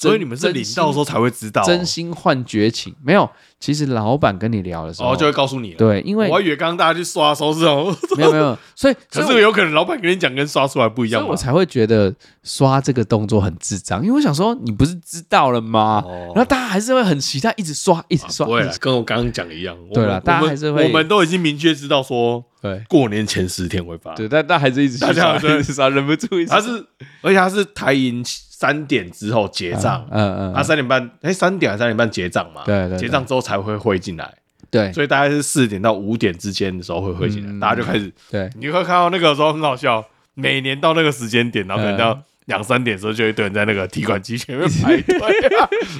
[0.00, 3.28] 所以你们是领到的时候才会知道，真心换绝情没有。
[3.58, 5.74] 其实老板跟你聊的时候，就会告诉你。
[5.74, 8.56] 对，因为我还以为刚刚大家去刷收是哦，没有没有。
[8.74, 14.02] 所以 可是有可能老板跟你讲跟刷出来不一样，所以我才会觉得刷这个动作很智障。
[14.02, 16.02] 因为我想说，你不是知道了吗？
[16.28, 18.46] 然后大家还是会很期待，一直刷，一直刷。
[18.46, 19.76] 不会，跟我刚刚讲的一样。
[19.92, 24.14] 对了，大家还是会，我们都已经明确知道说，对，过年前十天会发。
[24.14, 26.28] 对，但但还是一直刷，一直刷，忍不住。
[26.46, 26.86] 他是，
[27.20, 28.24] 而且他是台银。
[28.60, 32.60] 三点之后结账，嗯嗯，他三点半，哎，三点还是三点半结账嘛？
[32.66, 34.34] 对对，结账之后才会汇进来，
[34.70, 40.04] 对，所以大概是四点到五点之间的时候会汇进来，大家就开始，对，你会看到那个时候很好笑，
[40.34, 45.18] 每年到那个时间点，然后可能到两三点的时候，就一堆人在那个提款机前面 排队，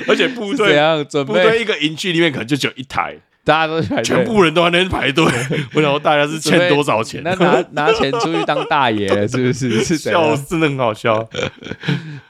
[0.06, 0.76] 而且部队
[1.24, 3.16] 部队一个营区里面可能就只有一台。
[3.50, 5.24] 大家都排队，全部人都在那边排队。
[5.74, 7.20] 我想说，大家是欠多少钱？
[7.24, 9.82] 那拿拿钱出去当大爷了，是不是？
[9.82, 11.28] 是笑，真的很好笑。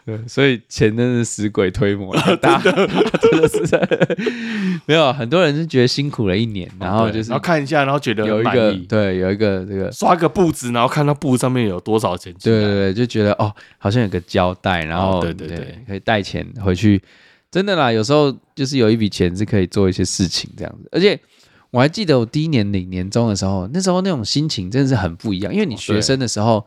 [0.07, 3.61] 对， 所以钱真是死鬼推磨，大家真的是
[4.87, 17.03] 没有很多人是觉得辛苦了一年，然后就是然后看一下，然后觉得有一个对，有一个这个刷个布子，然后看到布上面有多少钱，对对对，就觉得哦，好像有个交代，然后对对对，可以带钱回去。
[17.51, 21.19] 真的啦，有时候就是有一笔钱是可以做一些事情这样子，而且
[21.71, 26.65] 我还记得我第一年领年终的时候，那时候那种心情真的是很不一样，因为你学生的时候，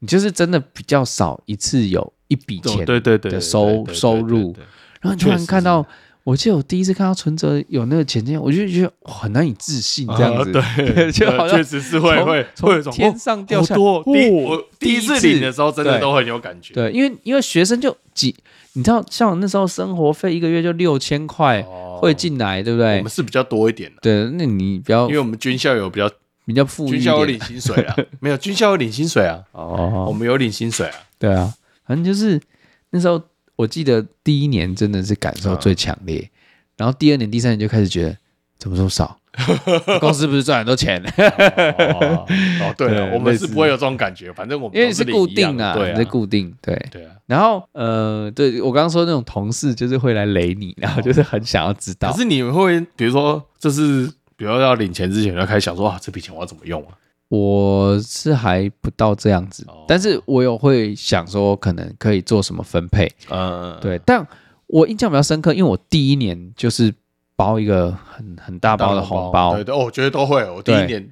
[0.00, 4.54] 你就是真的比较少一次有一笔钱对对对的收收入，
[5.00, 5.86] 然后你突然看到，
[6.26, 13.80] 我记得我第一次看到存折有那个钱这样，我就觉得很难以置信这样子，对， 就好像确实是会会会从天上掉下来。
[14.12, 18.34] 第我第一次领的时候，真的都很有感觉，对，因为因为学生就几。
[18.72, 21.62] 你知道，像我那时候生活费一个月就六千块
[21.98, 22.98] 会进来，对不对？
[22.98, 23.96] 我们是比较多一点的。
[24.02, 26.10] 对，那你比较，因为我们军校有比较
[26.44, 29.40] 比较富裕，军校有领薪水啊， 没有军校有领薪水啊。
[29.52, 30.94] 哦，我们有领薪水啊。
[31.18, 31.54] 对啊，
[31.86, 32.38] 反正就是
[32.90, 33.18] 那时候，
[33.56, 36.30] 我记得第一年真的是感受最强烈，
[36.76, 38.16] 然后第二年、第三年就开始觉得
[38.58, 39.18] 怎么这么少。
[40.00, 40.98] 公司不是赚很多钱？
[41.18, 42.26] 哦，
[42.74, 44.32] 对了，我们是不会有这种感觉。
[44.32, 46.54] 反正我们因为是固定啊，对，是固定。
[46.62, 47.10] 对对啊。
[47.26, 52.10] 然后呃，对我刚刚说那种同事，就是会来雷你，然后就是很想要知道。
[52.10, 56.96] 可是你会比如说，就是比如要领钱之前，就开始想说，啊，这笔钱我要怎么用啊？
[57.28, 63.10] 我是还不到这样子，但是我有会想说，可能可以做什么分配。
[63.30, 63.98] 嗯，对。
[64.04, 64.26] 但
[64.66, 66.94] 我印象比较深刻，因为我第一年就是。
[67.38, 70.42] 包一个很很大包的红包，对对，我觉得都会。
[70.50, 71.06] 我第一年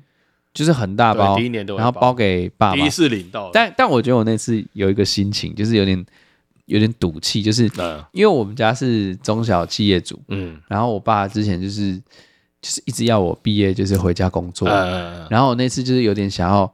[0.54, 2.76] 就是很大包，第一年都然后包给爸爸。
[2.76, 6.02] 第一次领到，但但我觉得我那次有一个心情，就是有点
[6.64, 7.70] 有点赌气，就是
[8.12, 12.00] 因为我们家是中小企业主，嗯，然后我爸之前就是
[12.64, 14.66] 就是一直要我毕业就是回家工作，
[15.28, 16.72] 然后我那次就是有点想要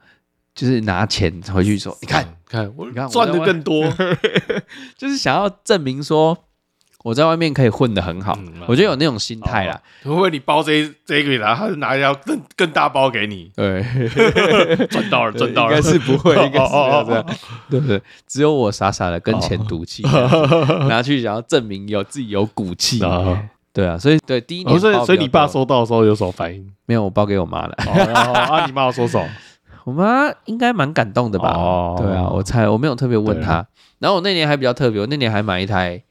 [0.55, 3.93] 就是拿钱回去说，你看，看我，你看赚的更多，
[4.97, 6.39] 就是想要证明说。
[7.03, 8.39] 我在外面可以混得很好，
[8.69, 9.81] 我觉得有那种心态啦。
[10.05, 13.51] 会不会你包这这一个，然后他是拿一条更更大包给你？
[13.57, 13.83] 对，
[14.89, 15.75] 赚到了，赚到了。
[15.75, 17.27] 应该是不会， 应该是这样，
[17.71, 18.03] 对不对？
[18.27, 20.03] 只有我傻傻的跟钱赌气，
[20.91, 23.01] 拿去想要证明有自己有骨气。
[23.73, 26.67] 对啊，所以对第一年，所以所以你爸收到的时候有什么反应？
[26.87, 27.75] 没有，我包给我妈了。
[28.15, 29.29] 啊，你妈说什么？
[29.85, 31.95] 我妈应该蛮感动的吧？
[31.99, 33.67] 对啊，我猜我没有特别问她。
[33.99, 36.03] 然后我那年还比较特别，我那年还买一台。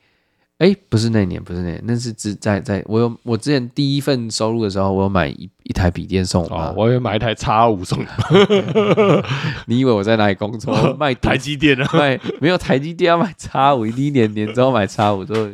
[0.59, 8.05] 哎，不是那年，不是那年，那是只在在我有我之前第一份收入的时候，我有买一一台笔电送我妈，我有买一台叉五送你。
[9.67, 10.75] 你以为我在哪里工作？
[10.99, 11.89] 卖 台积电啊？
[11.93, 15.49] 卖没有台积电要买叉五，第一年年之后买叉五都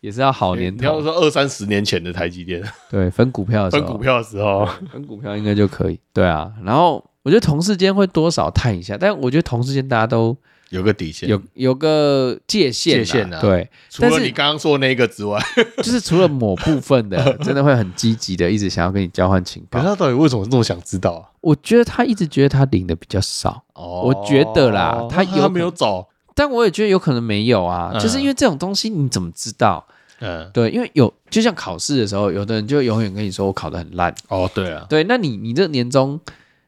[0.00, 0.80] 也是要好年头。
[0.80, 5.98] 你要说二三十年前的台积电，对，分股票的时候，分股票的时候，分股票应该就可以。
[6.12, 10.36] 对啊，然后我觉得同事间会多少探一下，但我觉得同事间大家都
[10.70, 13.40] 有个底线，有有个界限，界限啊。
[13.40, 15.38] 对，除了你刚刚说的那个之外，
[15.82, 19.80] 就是除了某部分的， 真的会很积极的，一直想要跟你交换情报。
[19.80, 21.28] 可是他到底为什么这么想知道啊？
[21.40, 23.62] 我觉得他一直觉得他领的比较少。
[23.74, 26.06] 哦，我觉得啦，他有他没有走，
[26.40, 29.86] 但我也觉得有可能没有啊，就是因为这种东西你怎么知道？
[30.20, 34.14] 嗯，对，因为有就像考试的时候，有的人就永远跟你说我考得很烂。
[34.28, 36.18] 哦，对啊，对，那你你这年终。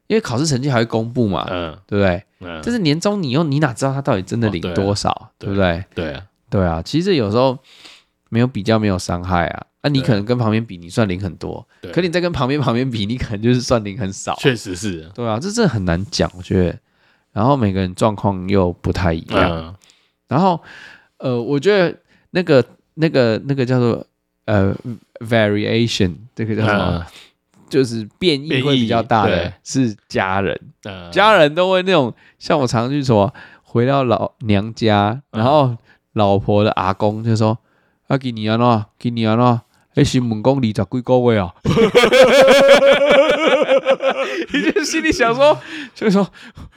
[0.08, 2.22] 因为考试成绩还会公布嘛，嗯，对不对？
[2.40, 5.82] 嗯，但是年终你又你哪知道他到底真的领多少，对不对？
[5.94, 7.56] 对啊，对啊，其实有时候
[8.28, 9.66] 没有比较没有伤害啊。
[9.82, 14.34] 那你可能跟旁边比，你算领很多，可你再跟旁边旁边比，你可能就是算领很少。
[14.38, 16.78] 确实是，对啊，这真的很难讲，我觉得。
[17.32, 19.74] 然后每个人状况又不太一样。
[20.28, 20.60] 然后
[21.18, 21.94] 呃，我觉得
[22.30, 22.64] 那个
[22.94, 24.04] 那个那个叫做
[24.46, 24.74] 呃
[25.20, 27.06] variation，这个叫什么？
[27.68, 30.60] 就是变异会比较大的是家人，
[31.10, 35.74] 家人都会那种像我常去说，回到老娘家，然后
[36.12, 37.58] 老婆的阿公就说
[38.08, 39.62] ：“啊，今年啊，今年啊，
[39.94, 41.54] 哎，新闻讲二十几个月啊。
[44.52, 45.58] ”你就心里想说，
[45.94, 46.28] 就说：“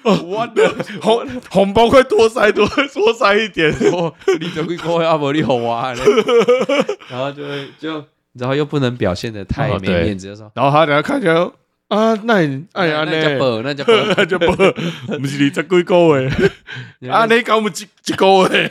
[0.03, 5.93] 我的红红包快多塞多多塞一点，说二十几个月啊，不你好啊。
[7.09, 8.03] ”然后就会就。
[8.37, 10.51] 然后又不能表现的太没面子，就说。
[10.55, 11.33] 然后他等下看起来，
[11.87, 14.47] 啊，那你哎呀，那叫宝，那叫宝，那叫宝，
[15.17, 16.29] 不是你这几个月，
[17.09, 18.69] 啊，你搞我们几几个月，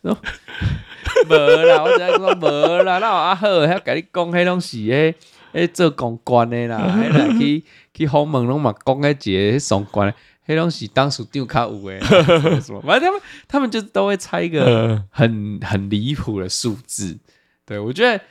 [0.00, 5.14] 无啦，我只系讲无啦，那阿好，遐甲你讲，迄拢是诶，
[5.52, 7.62] 诶做公关的啦，迄来去
[7.94, 10.12] 去访问拢嘛讲诶一个双关，
[10.46, 12.00] 迄拢是当属长较有诶，
[12.84, 17.18] 反正他们他们就都会猜一个很很离谱的数字，
[17.64, 18.22] 对我觉得。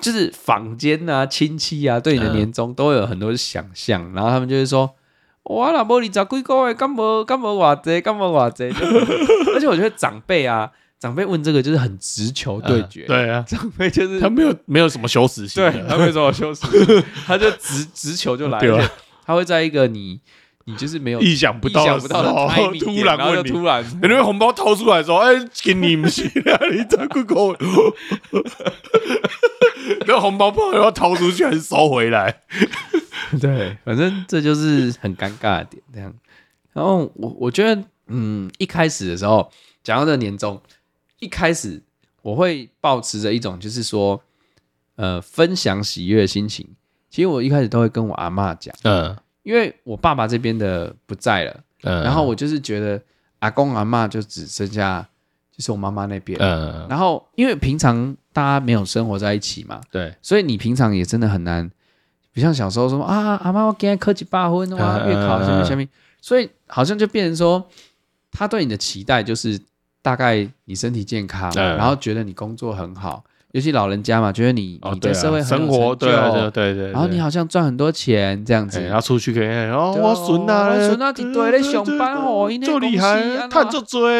[0.00, 4.90] 就是坊间啊，亲戚啊，对你的年终都有很多想象，嗯、然后他们就会说
[5.44, 8.64] ：“哇，那无你十几个月，干无干无偌济，干无偌济。”
[9.54, 10.72] 而且我觉得长辈啊，
[11.02, 13.06] 长辈问这个就是很直球对决。
[13.06, 16.64] 嗯、对啊，长辈就是他没有没有什么羞耻心，对，他没有什么羞耻，
[17.26, 18.88] 他就直直球就来了，对
[19.26, 20.20] 他会在一个你。
[20.64, 22.22] 你就是没有意想不到的时候，
[22.78, 27.52] 突然问你，突然，你那红包掏出来说：“哎，给你们去，你这个狗。
[30.06, 32.42] ”那红包不知道要掏出去还是收回来？
[33.42, 35.82] 对，反正这就是很尴尬的点。
[35.92, 36.14] 这样，
[36.72, 39.50] 然后我我觉得，嗯，一开始的时候
[39.82, 40.62] 讲到这个年终，
[41.22, 41.80] 一开始
[42.20, 44.20] 我会保持着一种就是说，
[44.96, 46.68] 呃，分享喜悦的心情。
[47.08, 49.16] 其实我一开始都会跟我阿妈讲，嗯。
[49.44, 53.02] 因为我爸爸这边的不在了，嗯，然后我就是觉得
[53.40, 55.04] 阿公阿妈就只剩下
[55.50, 61.68] 就是我妈妈那边，嗯，然后因为平常大家没有生活在一起嘛，对，所以你平常也真的很难，
[62.32, 65.88] 不像小时候说啊，阿妈我今天考几百分哇，月考什么下面，
[66.20, 67.68] 所以好像就变成说
[68.30, 69.60] 他对你的期待就是
[70.02, 73.22] 大概你身体健康，然后觉得你工作很好。
[73.52, 84.10] 尤其老人家嘛，觉得你你在社会生活对对对对，然后你好像赚很多钱这样子，然后出去可以哦，我孙啊，我孙啊，一堆在上班哦，做厉害，赚足多，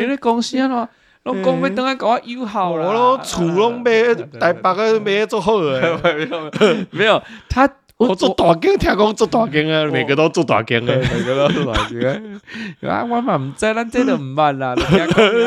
[0.00, 0.88] 因为公司啊嘛，
[1.24, 5.98] 拢讲要等下搞我友好啦，我拢厝拢卖 台北个卖做好诶，
[6.90, 7.68] 没有，他
[8.08, 12.40] 我做大间，听讲做大间啊，每个都做大间诶，每个都做大间，
[12.80, 14.74] 啊， 啊我嘛唔知，咱这都唔捌啦，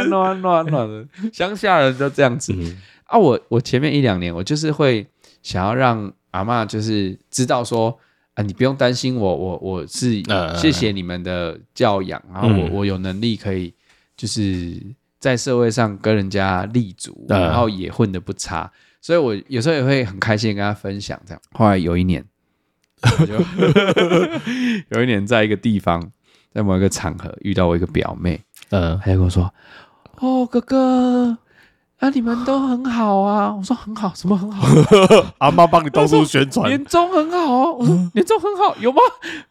[0.07, 2.53] 乱乱乱，乡下人就这样子。
[3.05, 5.05] 啊，我我前面一两年，我就是会
[5.41, 7.97] 想要让阿嬷就是知道说，
[8.35, 10.21] 啊，你不用担心我，我我是
[10.55, 13.73] 谢谢你们的教养，然后我我有能力可以
[14.15, 14.79] 就是
[15.19, 21.41] 在社会上跟人家立足，然后也混得不差，所以我有时候也会很开心跟他分享这样。
[21.53, 22.23] 后来有一年，
[23.19, 23.25] 我
[24.89, 26.11] 就有一年在一个地方，
[26.53, 29.53] 在某一个场合遇到我一个表妹，嗯，她就跟我说，
[30.19, 31.37] 哦，哥哥。
[32.03, 33.55] 啊，你们都很好啊！
[33.57, 34.67] 我说很好，什么很好？
[35.39, 37.71] 阿妈帮你到处宣传，年终很好啊！
[37.71, 38.99] 我说年终很好，有吗？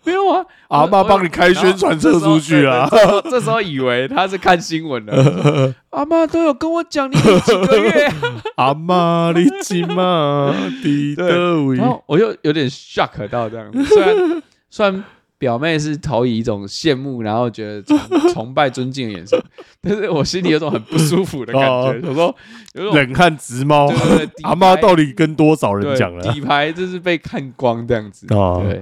[0.04, 0.44] 没有啊！
[0.68, 2.86] 阿妈帮你开宣传车出去啊！
[3.30, 8.12] 这时候以为他是看新闻的，阿妈都有跟我讲你几个月。
[8.56, 10.54] 阿妈，你几嘛？
[10.82, 15.02] 对，然后我又有点 shock 到这样，虽然虽然。
[15.42, 17.98] 表妹是投以一种羡慕，然后觉得崇
[18.32, 19.36] 崇拜、尊敬的眼神，
[19.80, 22.08] 但是我心里有种很不舒服的感觉。
[22.08, 22.32] 我说
[22.74, 23.92] 有种冷汗直冒。
[24.44, 26.32] 阿妈到底跟多少人讲了？
[26.32, 28.24] 底牌就是被看光这样子。
[28.28, 28.80] 对，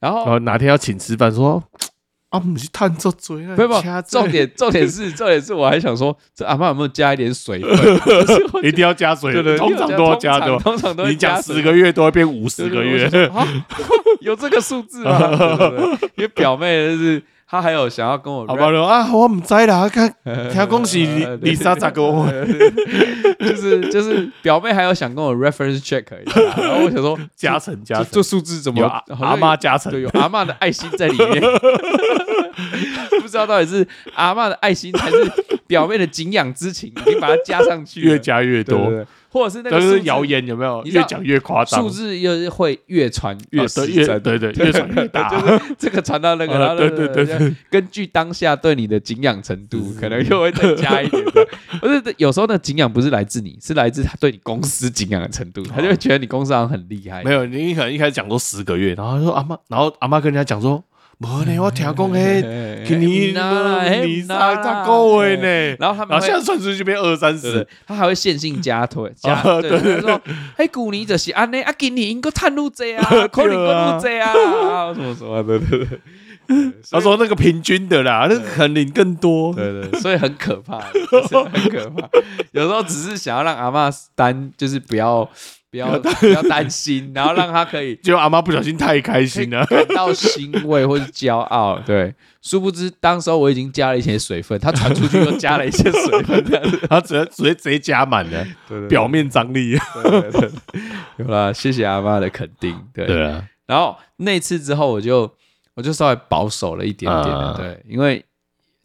[0.00, 1.62] 然后哪天要请吃饭，说
[2.32, 3.74] 啊，不是探这嘴啊，不不，
[4.08, 8.64] 重点重点是重点是， 我还想说，这阿妈有没有加一点水分？
[8.64, 11.06] 一定要加水，对对，通常都要加的，通常都。
[11.06, 13.08] 你讲十个月都会变五十个月，
[14.20, 15.18] 有这个数字吗？
[16.16, 17.22] 因为表妹就是。
[17.52, 20.10] 他还有想要跟我，好吧，啊，我唔知啦，看，
[20.50, 22.00] 听恭喜你，你啥咋个，
[23.40, 28.82] 就是就是表妹还有想跟我 reference check，一下 然后我想说加成加成，这数字怎么
[29.20, 29.92] 阿妈加成？
[29.92, 31.42] 对，有阿妈的爱心在里面，
[33.20, 35.30] 不知道到底是阿妈的爱心还是
[35.66, 39.04] 表妹的敬仰之情，已经把它加上去， 越加越多。
[39.28, 40.82] 或者是那个是谣言有没有？
[40.84, 45.26] 越讲越夸张，数字又会越传越实在，对对，越传越大。
[45.30, 51.24] 就是这个传到那个，然后对对对，根据当下对你的敬仰程度，可能又会再加一点。
[51.80, 57.24] 不是，有时候那敬仰不是来自你，是来自他对你公司敬仰的程度，他就会觉得你公司好像很厉害。
[57.24, 60.84] 没有，你可能一开始讲说十个月，然后说阿妈，然后阿妈跟人家讲说。
[61.18, 62.42] 没呢， 我听讲嘿，
[62.86, 63.30] 今年
[64.04, 70.20] 你三十个月呢，然后他们现在算出去就变二三十，他还会线性加推加，对对，说
[70.56, 74.32] 嘿，去年就是安尼，啊，今年应该探路济啊，可能更愈济啊，
[74.94, 82.08] 什么什么，对对对，他说那个平均的啦，那个肯定更多，对对，所以很可怕，很可怕，
[82.50, 85.28] 有时候只是想要让阿妈担，就是不要。
[85.72, 85.88] 不要
[86.20, 91.78] 不要担心，然后让他可以， 就阿妈不小心太开心了，感到欣慰或是骄傲。
[91.78, 96.44] 对，殊不知当时候我已经加了一些水分，他传出去又加了一些水分，
[96.90, 98.46] 他直接直接直接加满了，
[98.86, 99.78] 表面张力。
[101.16, 102.78] 有了，谢谢阿妈的肯定。
[102.92, 103.48] 对，对啊。
[103.66, 105.34] 然后那次之后，我就
[105.72, 108.22] 我就稍微保守了一点点的，对，因为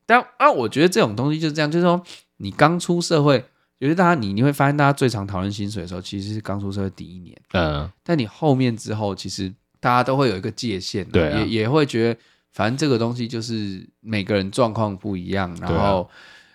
[0.05, 2.01] 但啊，我觉得这种东西就是这样，就是说
[2.37, 3.43] 你刚出社会。
[3.79, 7.35] 有些大家，你你会发现，大家最常讨论薪水的时候，其实是刚出社会第一年。
[7.53, 12.19] 嗯，但你后面之后，其实大家都会有一个界限，对、啊，也也会觉得，
[12.53, 16.09] 反正这个东西就是每个人状况不一样，然后、啊、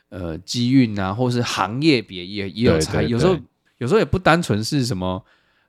[0.08, 3.08] 呃，机运啊，或是行业别也也有差异。
[3.08, 3.36] 有时候
[3.78, 5.24] 有时候也不单纯是什么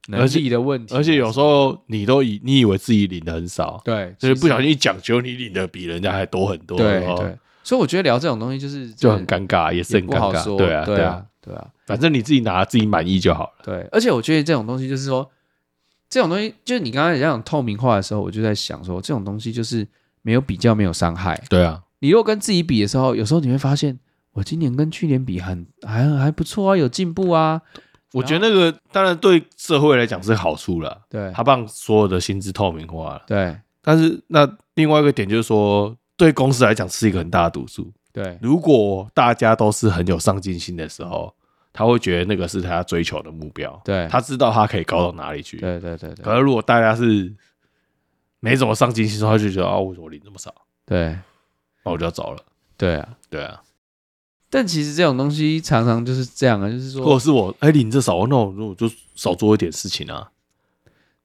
[0.07, 6.79] 能力的问题，而且，而且有时候你都以你以为自己领的很少，对，就是不小心一讲究，你领的比人家还多很多。
[6.79, 10.43] 对对，所以我觉得聊这种东西就是就很尴尬，也是很尴尬。
[10.43, 11.23] 说对啊，对啊。
[11.45, 13.53] 对啊，反正你自己拿自己满意就好了。
[13.63, 15.29] 对，而且我觉得这种东西就是说，
[16.09, 19.85] 这种东西就是你刚刚讲透明化的时候，我就在想说，这种东西就是
[20.21, 21.39] 没有比较，没有伤害。
[21.49, 23.99] 对啊，你如果跟自己比的时候，有时候你会发现，
[24.31, 27.61] 我今年跟去年比很还还不错啊，有进步啊。
[28.13, 33.23] 我觉得那个当然对社会来讲是好处了，对，他帮所有的薪资透明化了。
[33.25, 37.91] 对，但是那另外一个点就是说，对公司来讲是一个很大的赌注。
[38.14, 41.34] 对，如果大家都是很有上进心的时候，
[41.74, 43.82] 他会觉得那个是他追求的目标。
[43.84, 45.57] 对，他知道他可以高到哪里去。
[45.57, 46.24] 对对对对。
[46.24, 47.34] 可是如果大家是
[48.39, 50.53] 没怎么上进心的时候，他就觉得啊，为什么领这么少？
[50.86, 51.18] 对，
[51.84, 52.43] 那我就要走了。
[52.78, 53.64] 对啊，对啊。
[54.49, 60.30] 但其实这种东西常常就是这样啊，就是说，或者是我哎领这少，那我我就少做一点事情啊。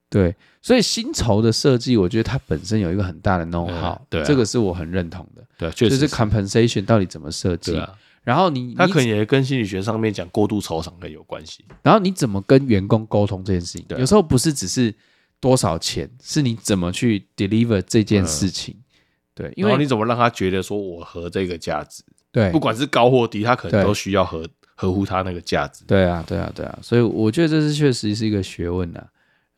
[0.09, 0.34] 对，
[0.68, 5.42] 所以薪酬的设计，我觉得它本身有一个很大的 know-how，嗯、对、啊，这个是我很认同的。
[5.56, 7.74] 对，就是 compensation 到底怎么设计？
[7.78, 7.90] 啊、
[8.22, 11.64] 然后你，它可能也跟心理学上面讲过度酬赏很有关系。
[11.82, 13.86] 然后你怎么跟员工沟通这件事情？
[13.88, 14.94] 对啊、有时候不是只是
[15.40, 18.74] 多少钱，是你怎么去 deliver 这件事情。
[18.74, 18.84] 嗯、
[19.36, 22.02] 对，因为你怎么让他觉得说我合这个价值？
[22.30, 25.82] 对，不管是高或低，他可能都需要合合乎他那个价值。
[25.86, 26.78] 对啊，对啊，对啊。
[26.82, 29.02] 所以我觉得这是确实是一个学问呐。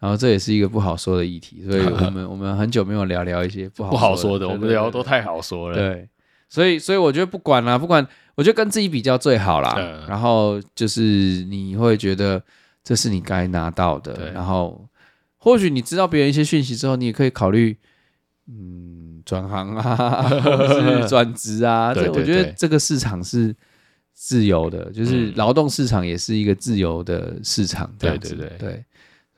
[0.00, 5.76] 然后这也是一个不好说的议题，所以 我们我们很久没有聊聊一些不好不好说的，我们聊的都太好说了。
[5.76, 6.08] 对，
[6.48, 9.76] 所以所以我觉得不管啦，不管，我觉得跟自己比较最好啦。
[10.08, 12.42] 然后就是你会觉得
[12.82, 14.88] 这是你该拿到的，然后
[15.36, 17.76] 或许你知道别人一些讯息之后，你也可以考虑，
[18.48, 21.92] 嗯，转行啊， 或者是转职啊。
[21.92, 23.54] 这，我觉得这个市场是
[24.14, 27.92] 自由的，就是劳动市场也是一个自由的市场。
[27.98, 28.84] 对对对对。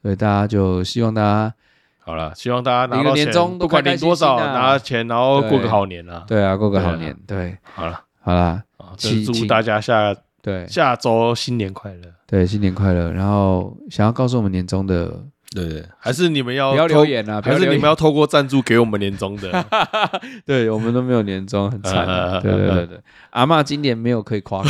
[0.02, 1.54] 所以大家就希望大家
[2.00, 6.24] 好了，希望大家拿到年终，不管领多少，拿钱，然后过个好年啊！
[6.26, 7.16] 对啊，过个好年。
[7.26, 8.62] 对，好了，好了，
[8.98, 12.08] 祝大家下对下周新年快乐！
[12.26, 13.12] 对，新年快乐！
[13.12, 15.24] 然后想要告诉我们年终的。
[15.54, 17.40] 对，还是你们要不要留言啊？
[17.44, 19.64] 还是你们要透过赞助给我们年终的？
[20.46, 22.06] 对，我们都没有年终，很惨。
[22.42, 23.00] 对对对对，
[23.30, 24.68] 阿嬷今年没有可以夸口，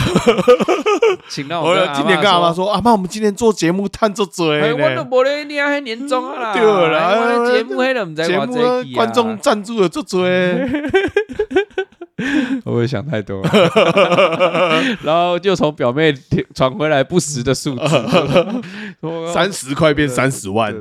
[1.28, 6.52] 请 到我今年跟阿妈说，阿妈，我们今年做节目探做嘴，我都没咧，你还年终啊？
[6.52, 8.54] 对啦，节目黑了，唔知节目
[8.94, 10.20] 观众赞助了做嘴。
[12.64, 13.42] 会不会想太多？
[15.02, 16.14] 然后就从表妹
[16.54, 17.96] 传回来不实的数字，
[19.32, 20.74] 三十块变三十万。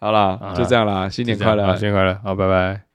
[0.00, 2.91] 好啦，就这样啦，新年快乐，新年快乐，好，拜拜。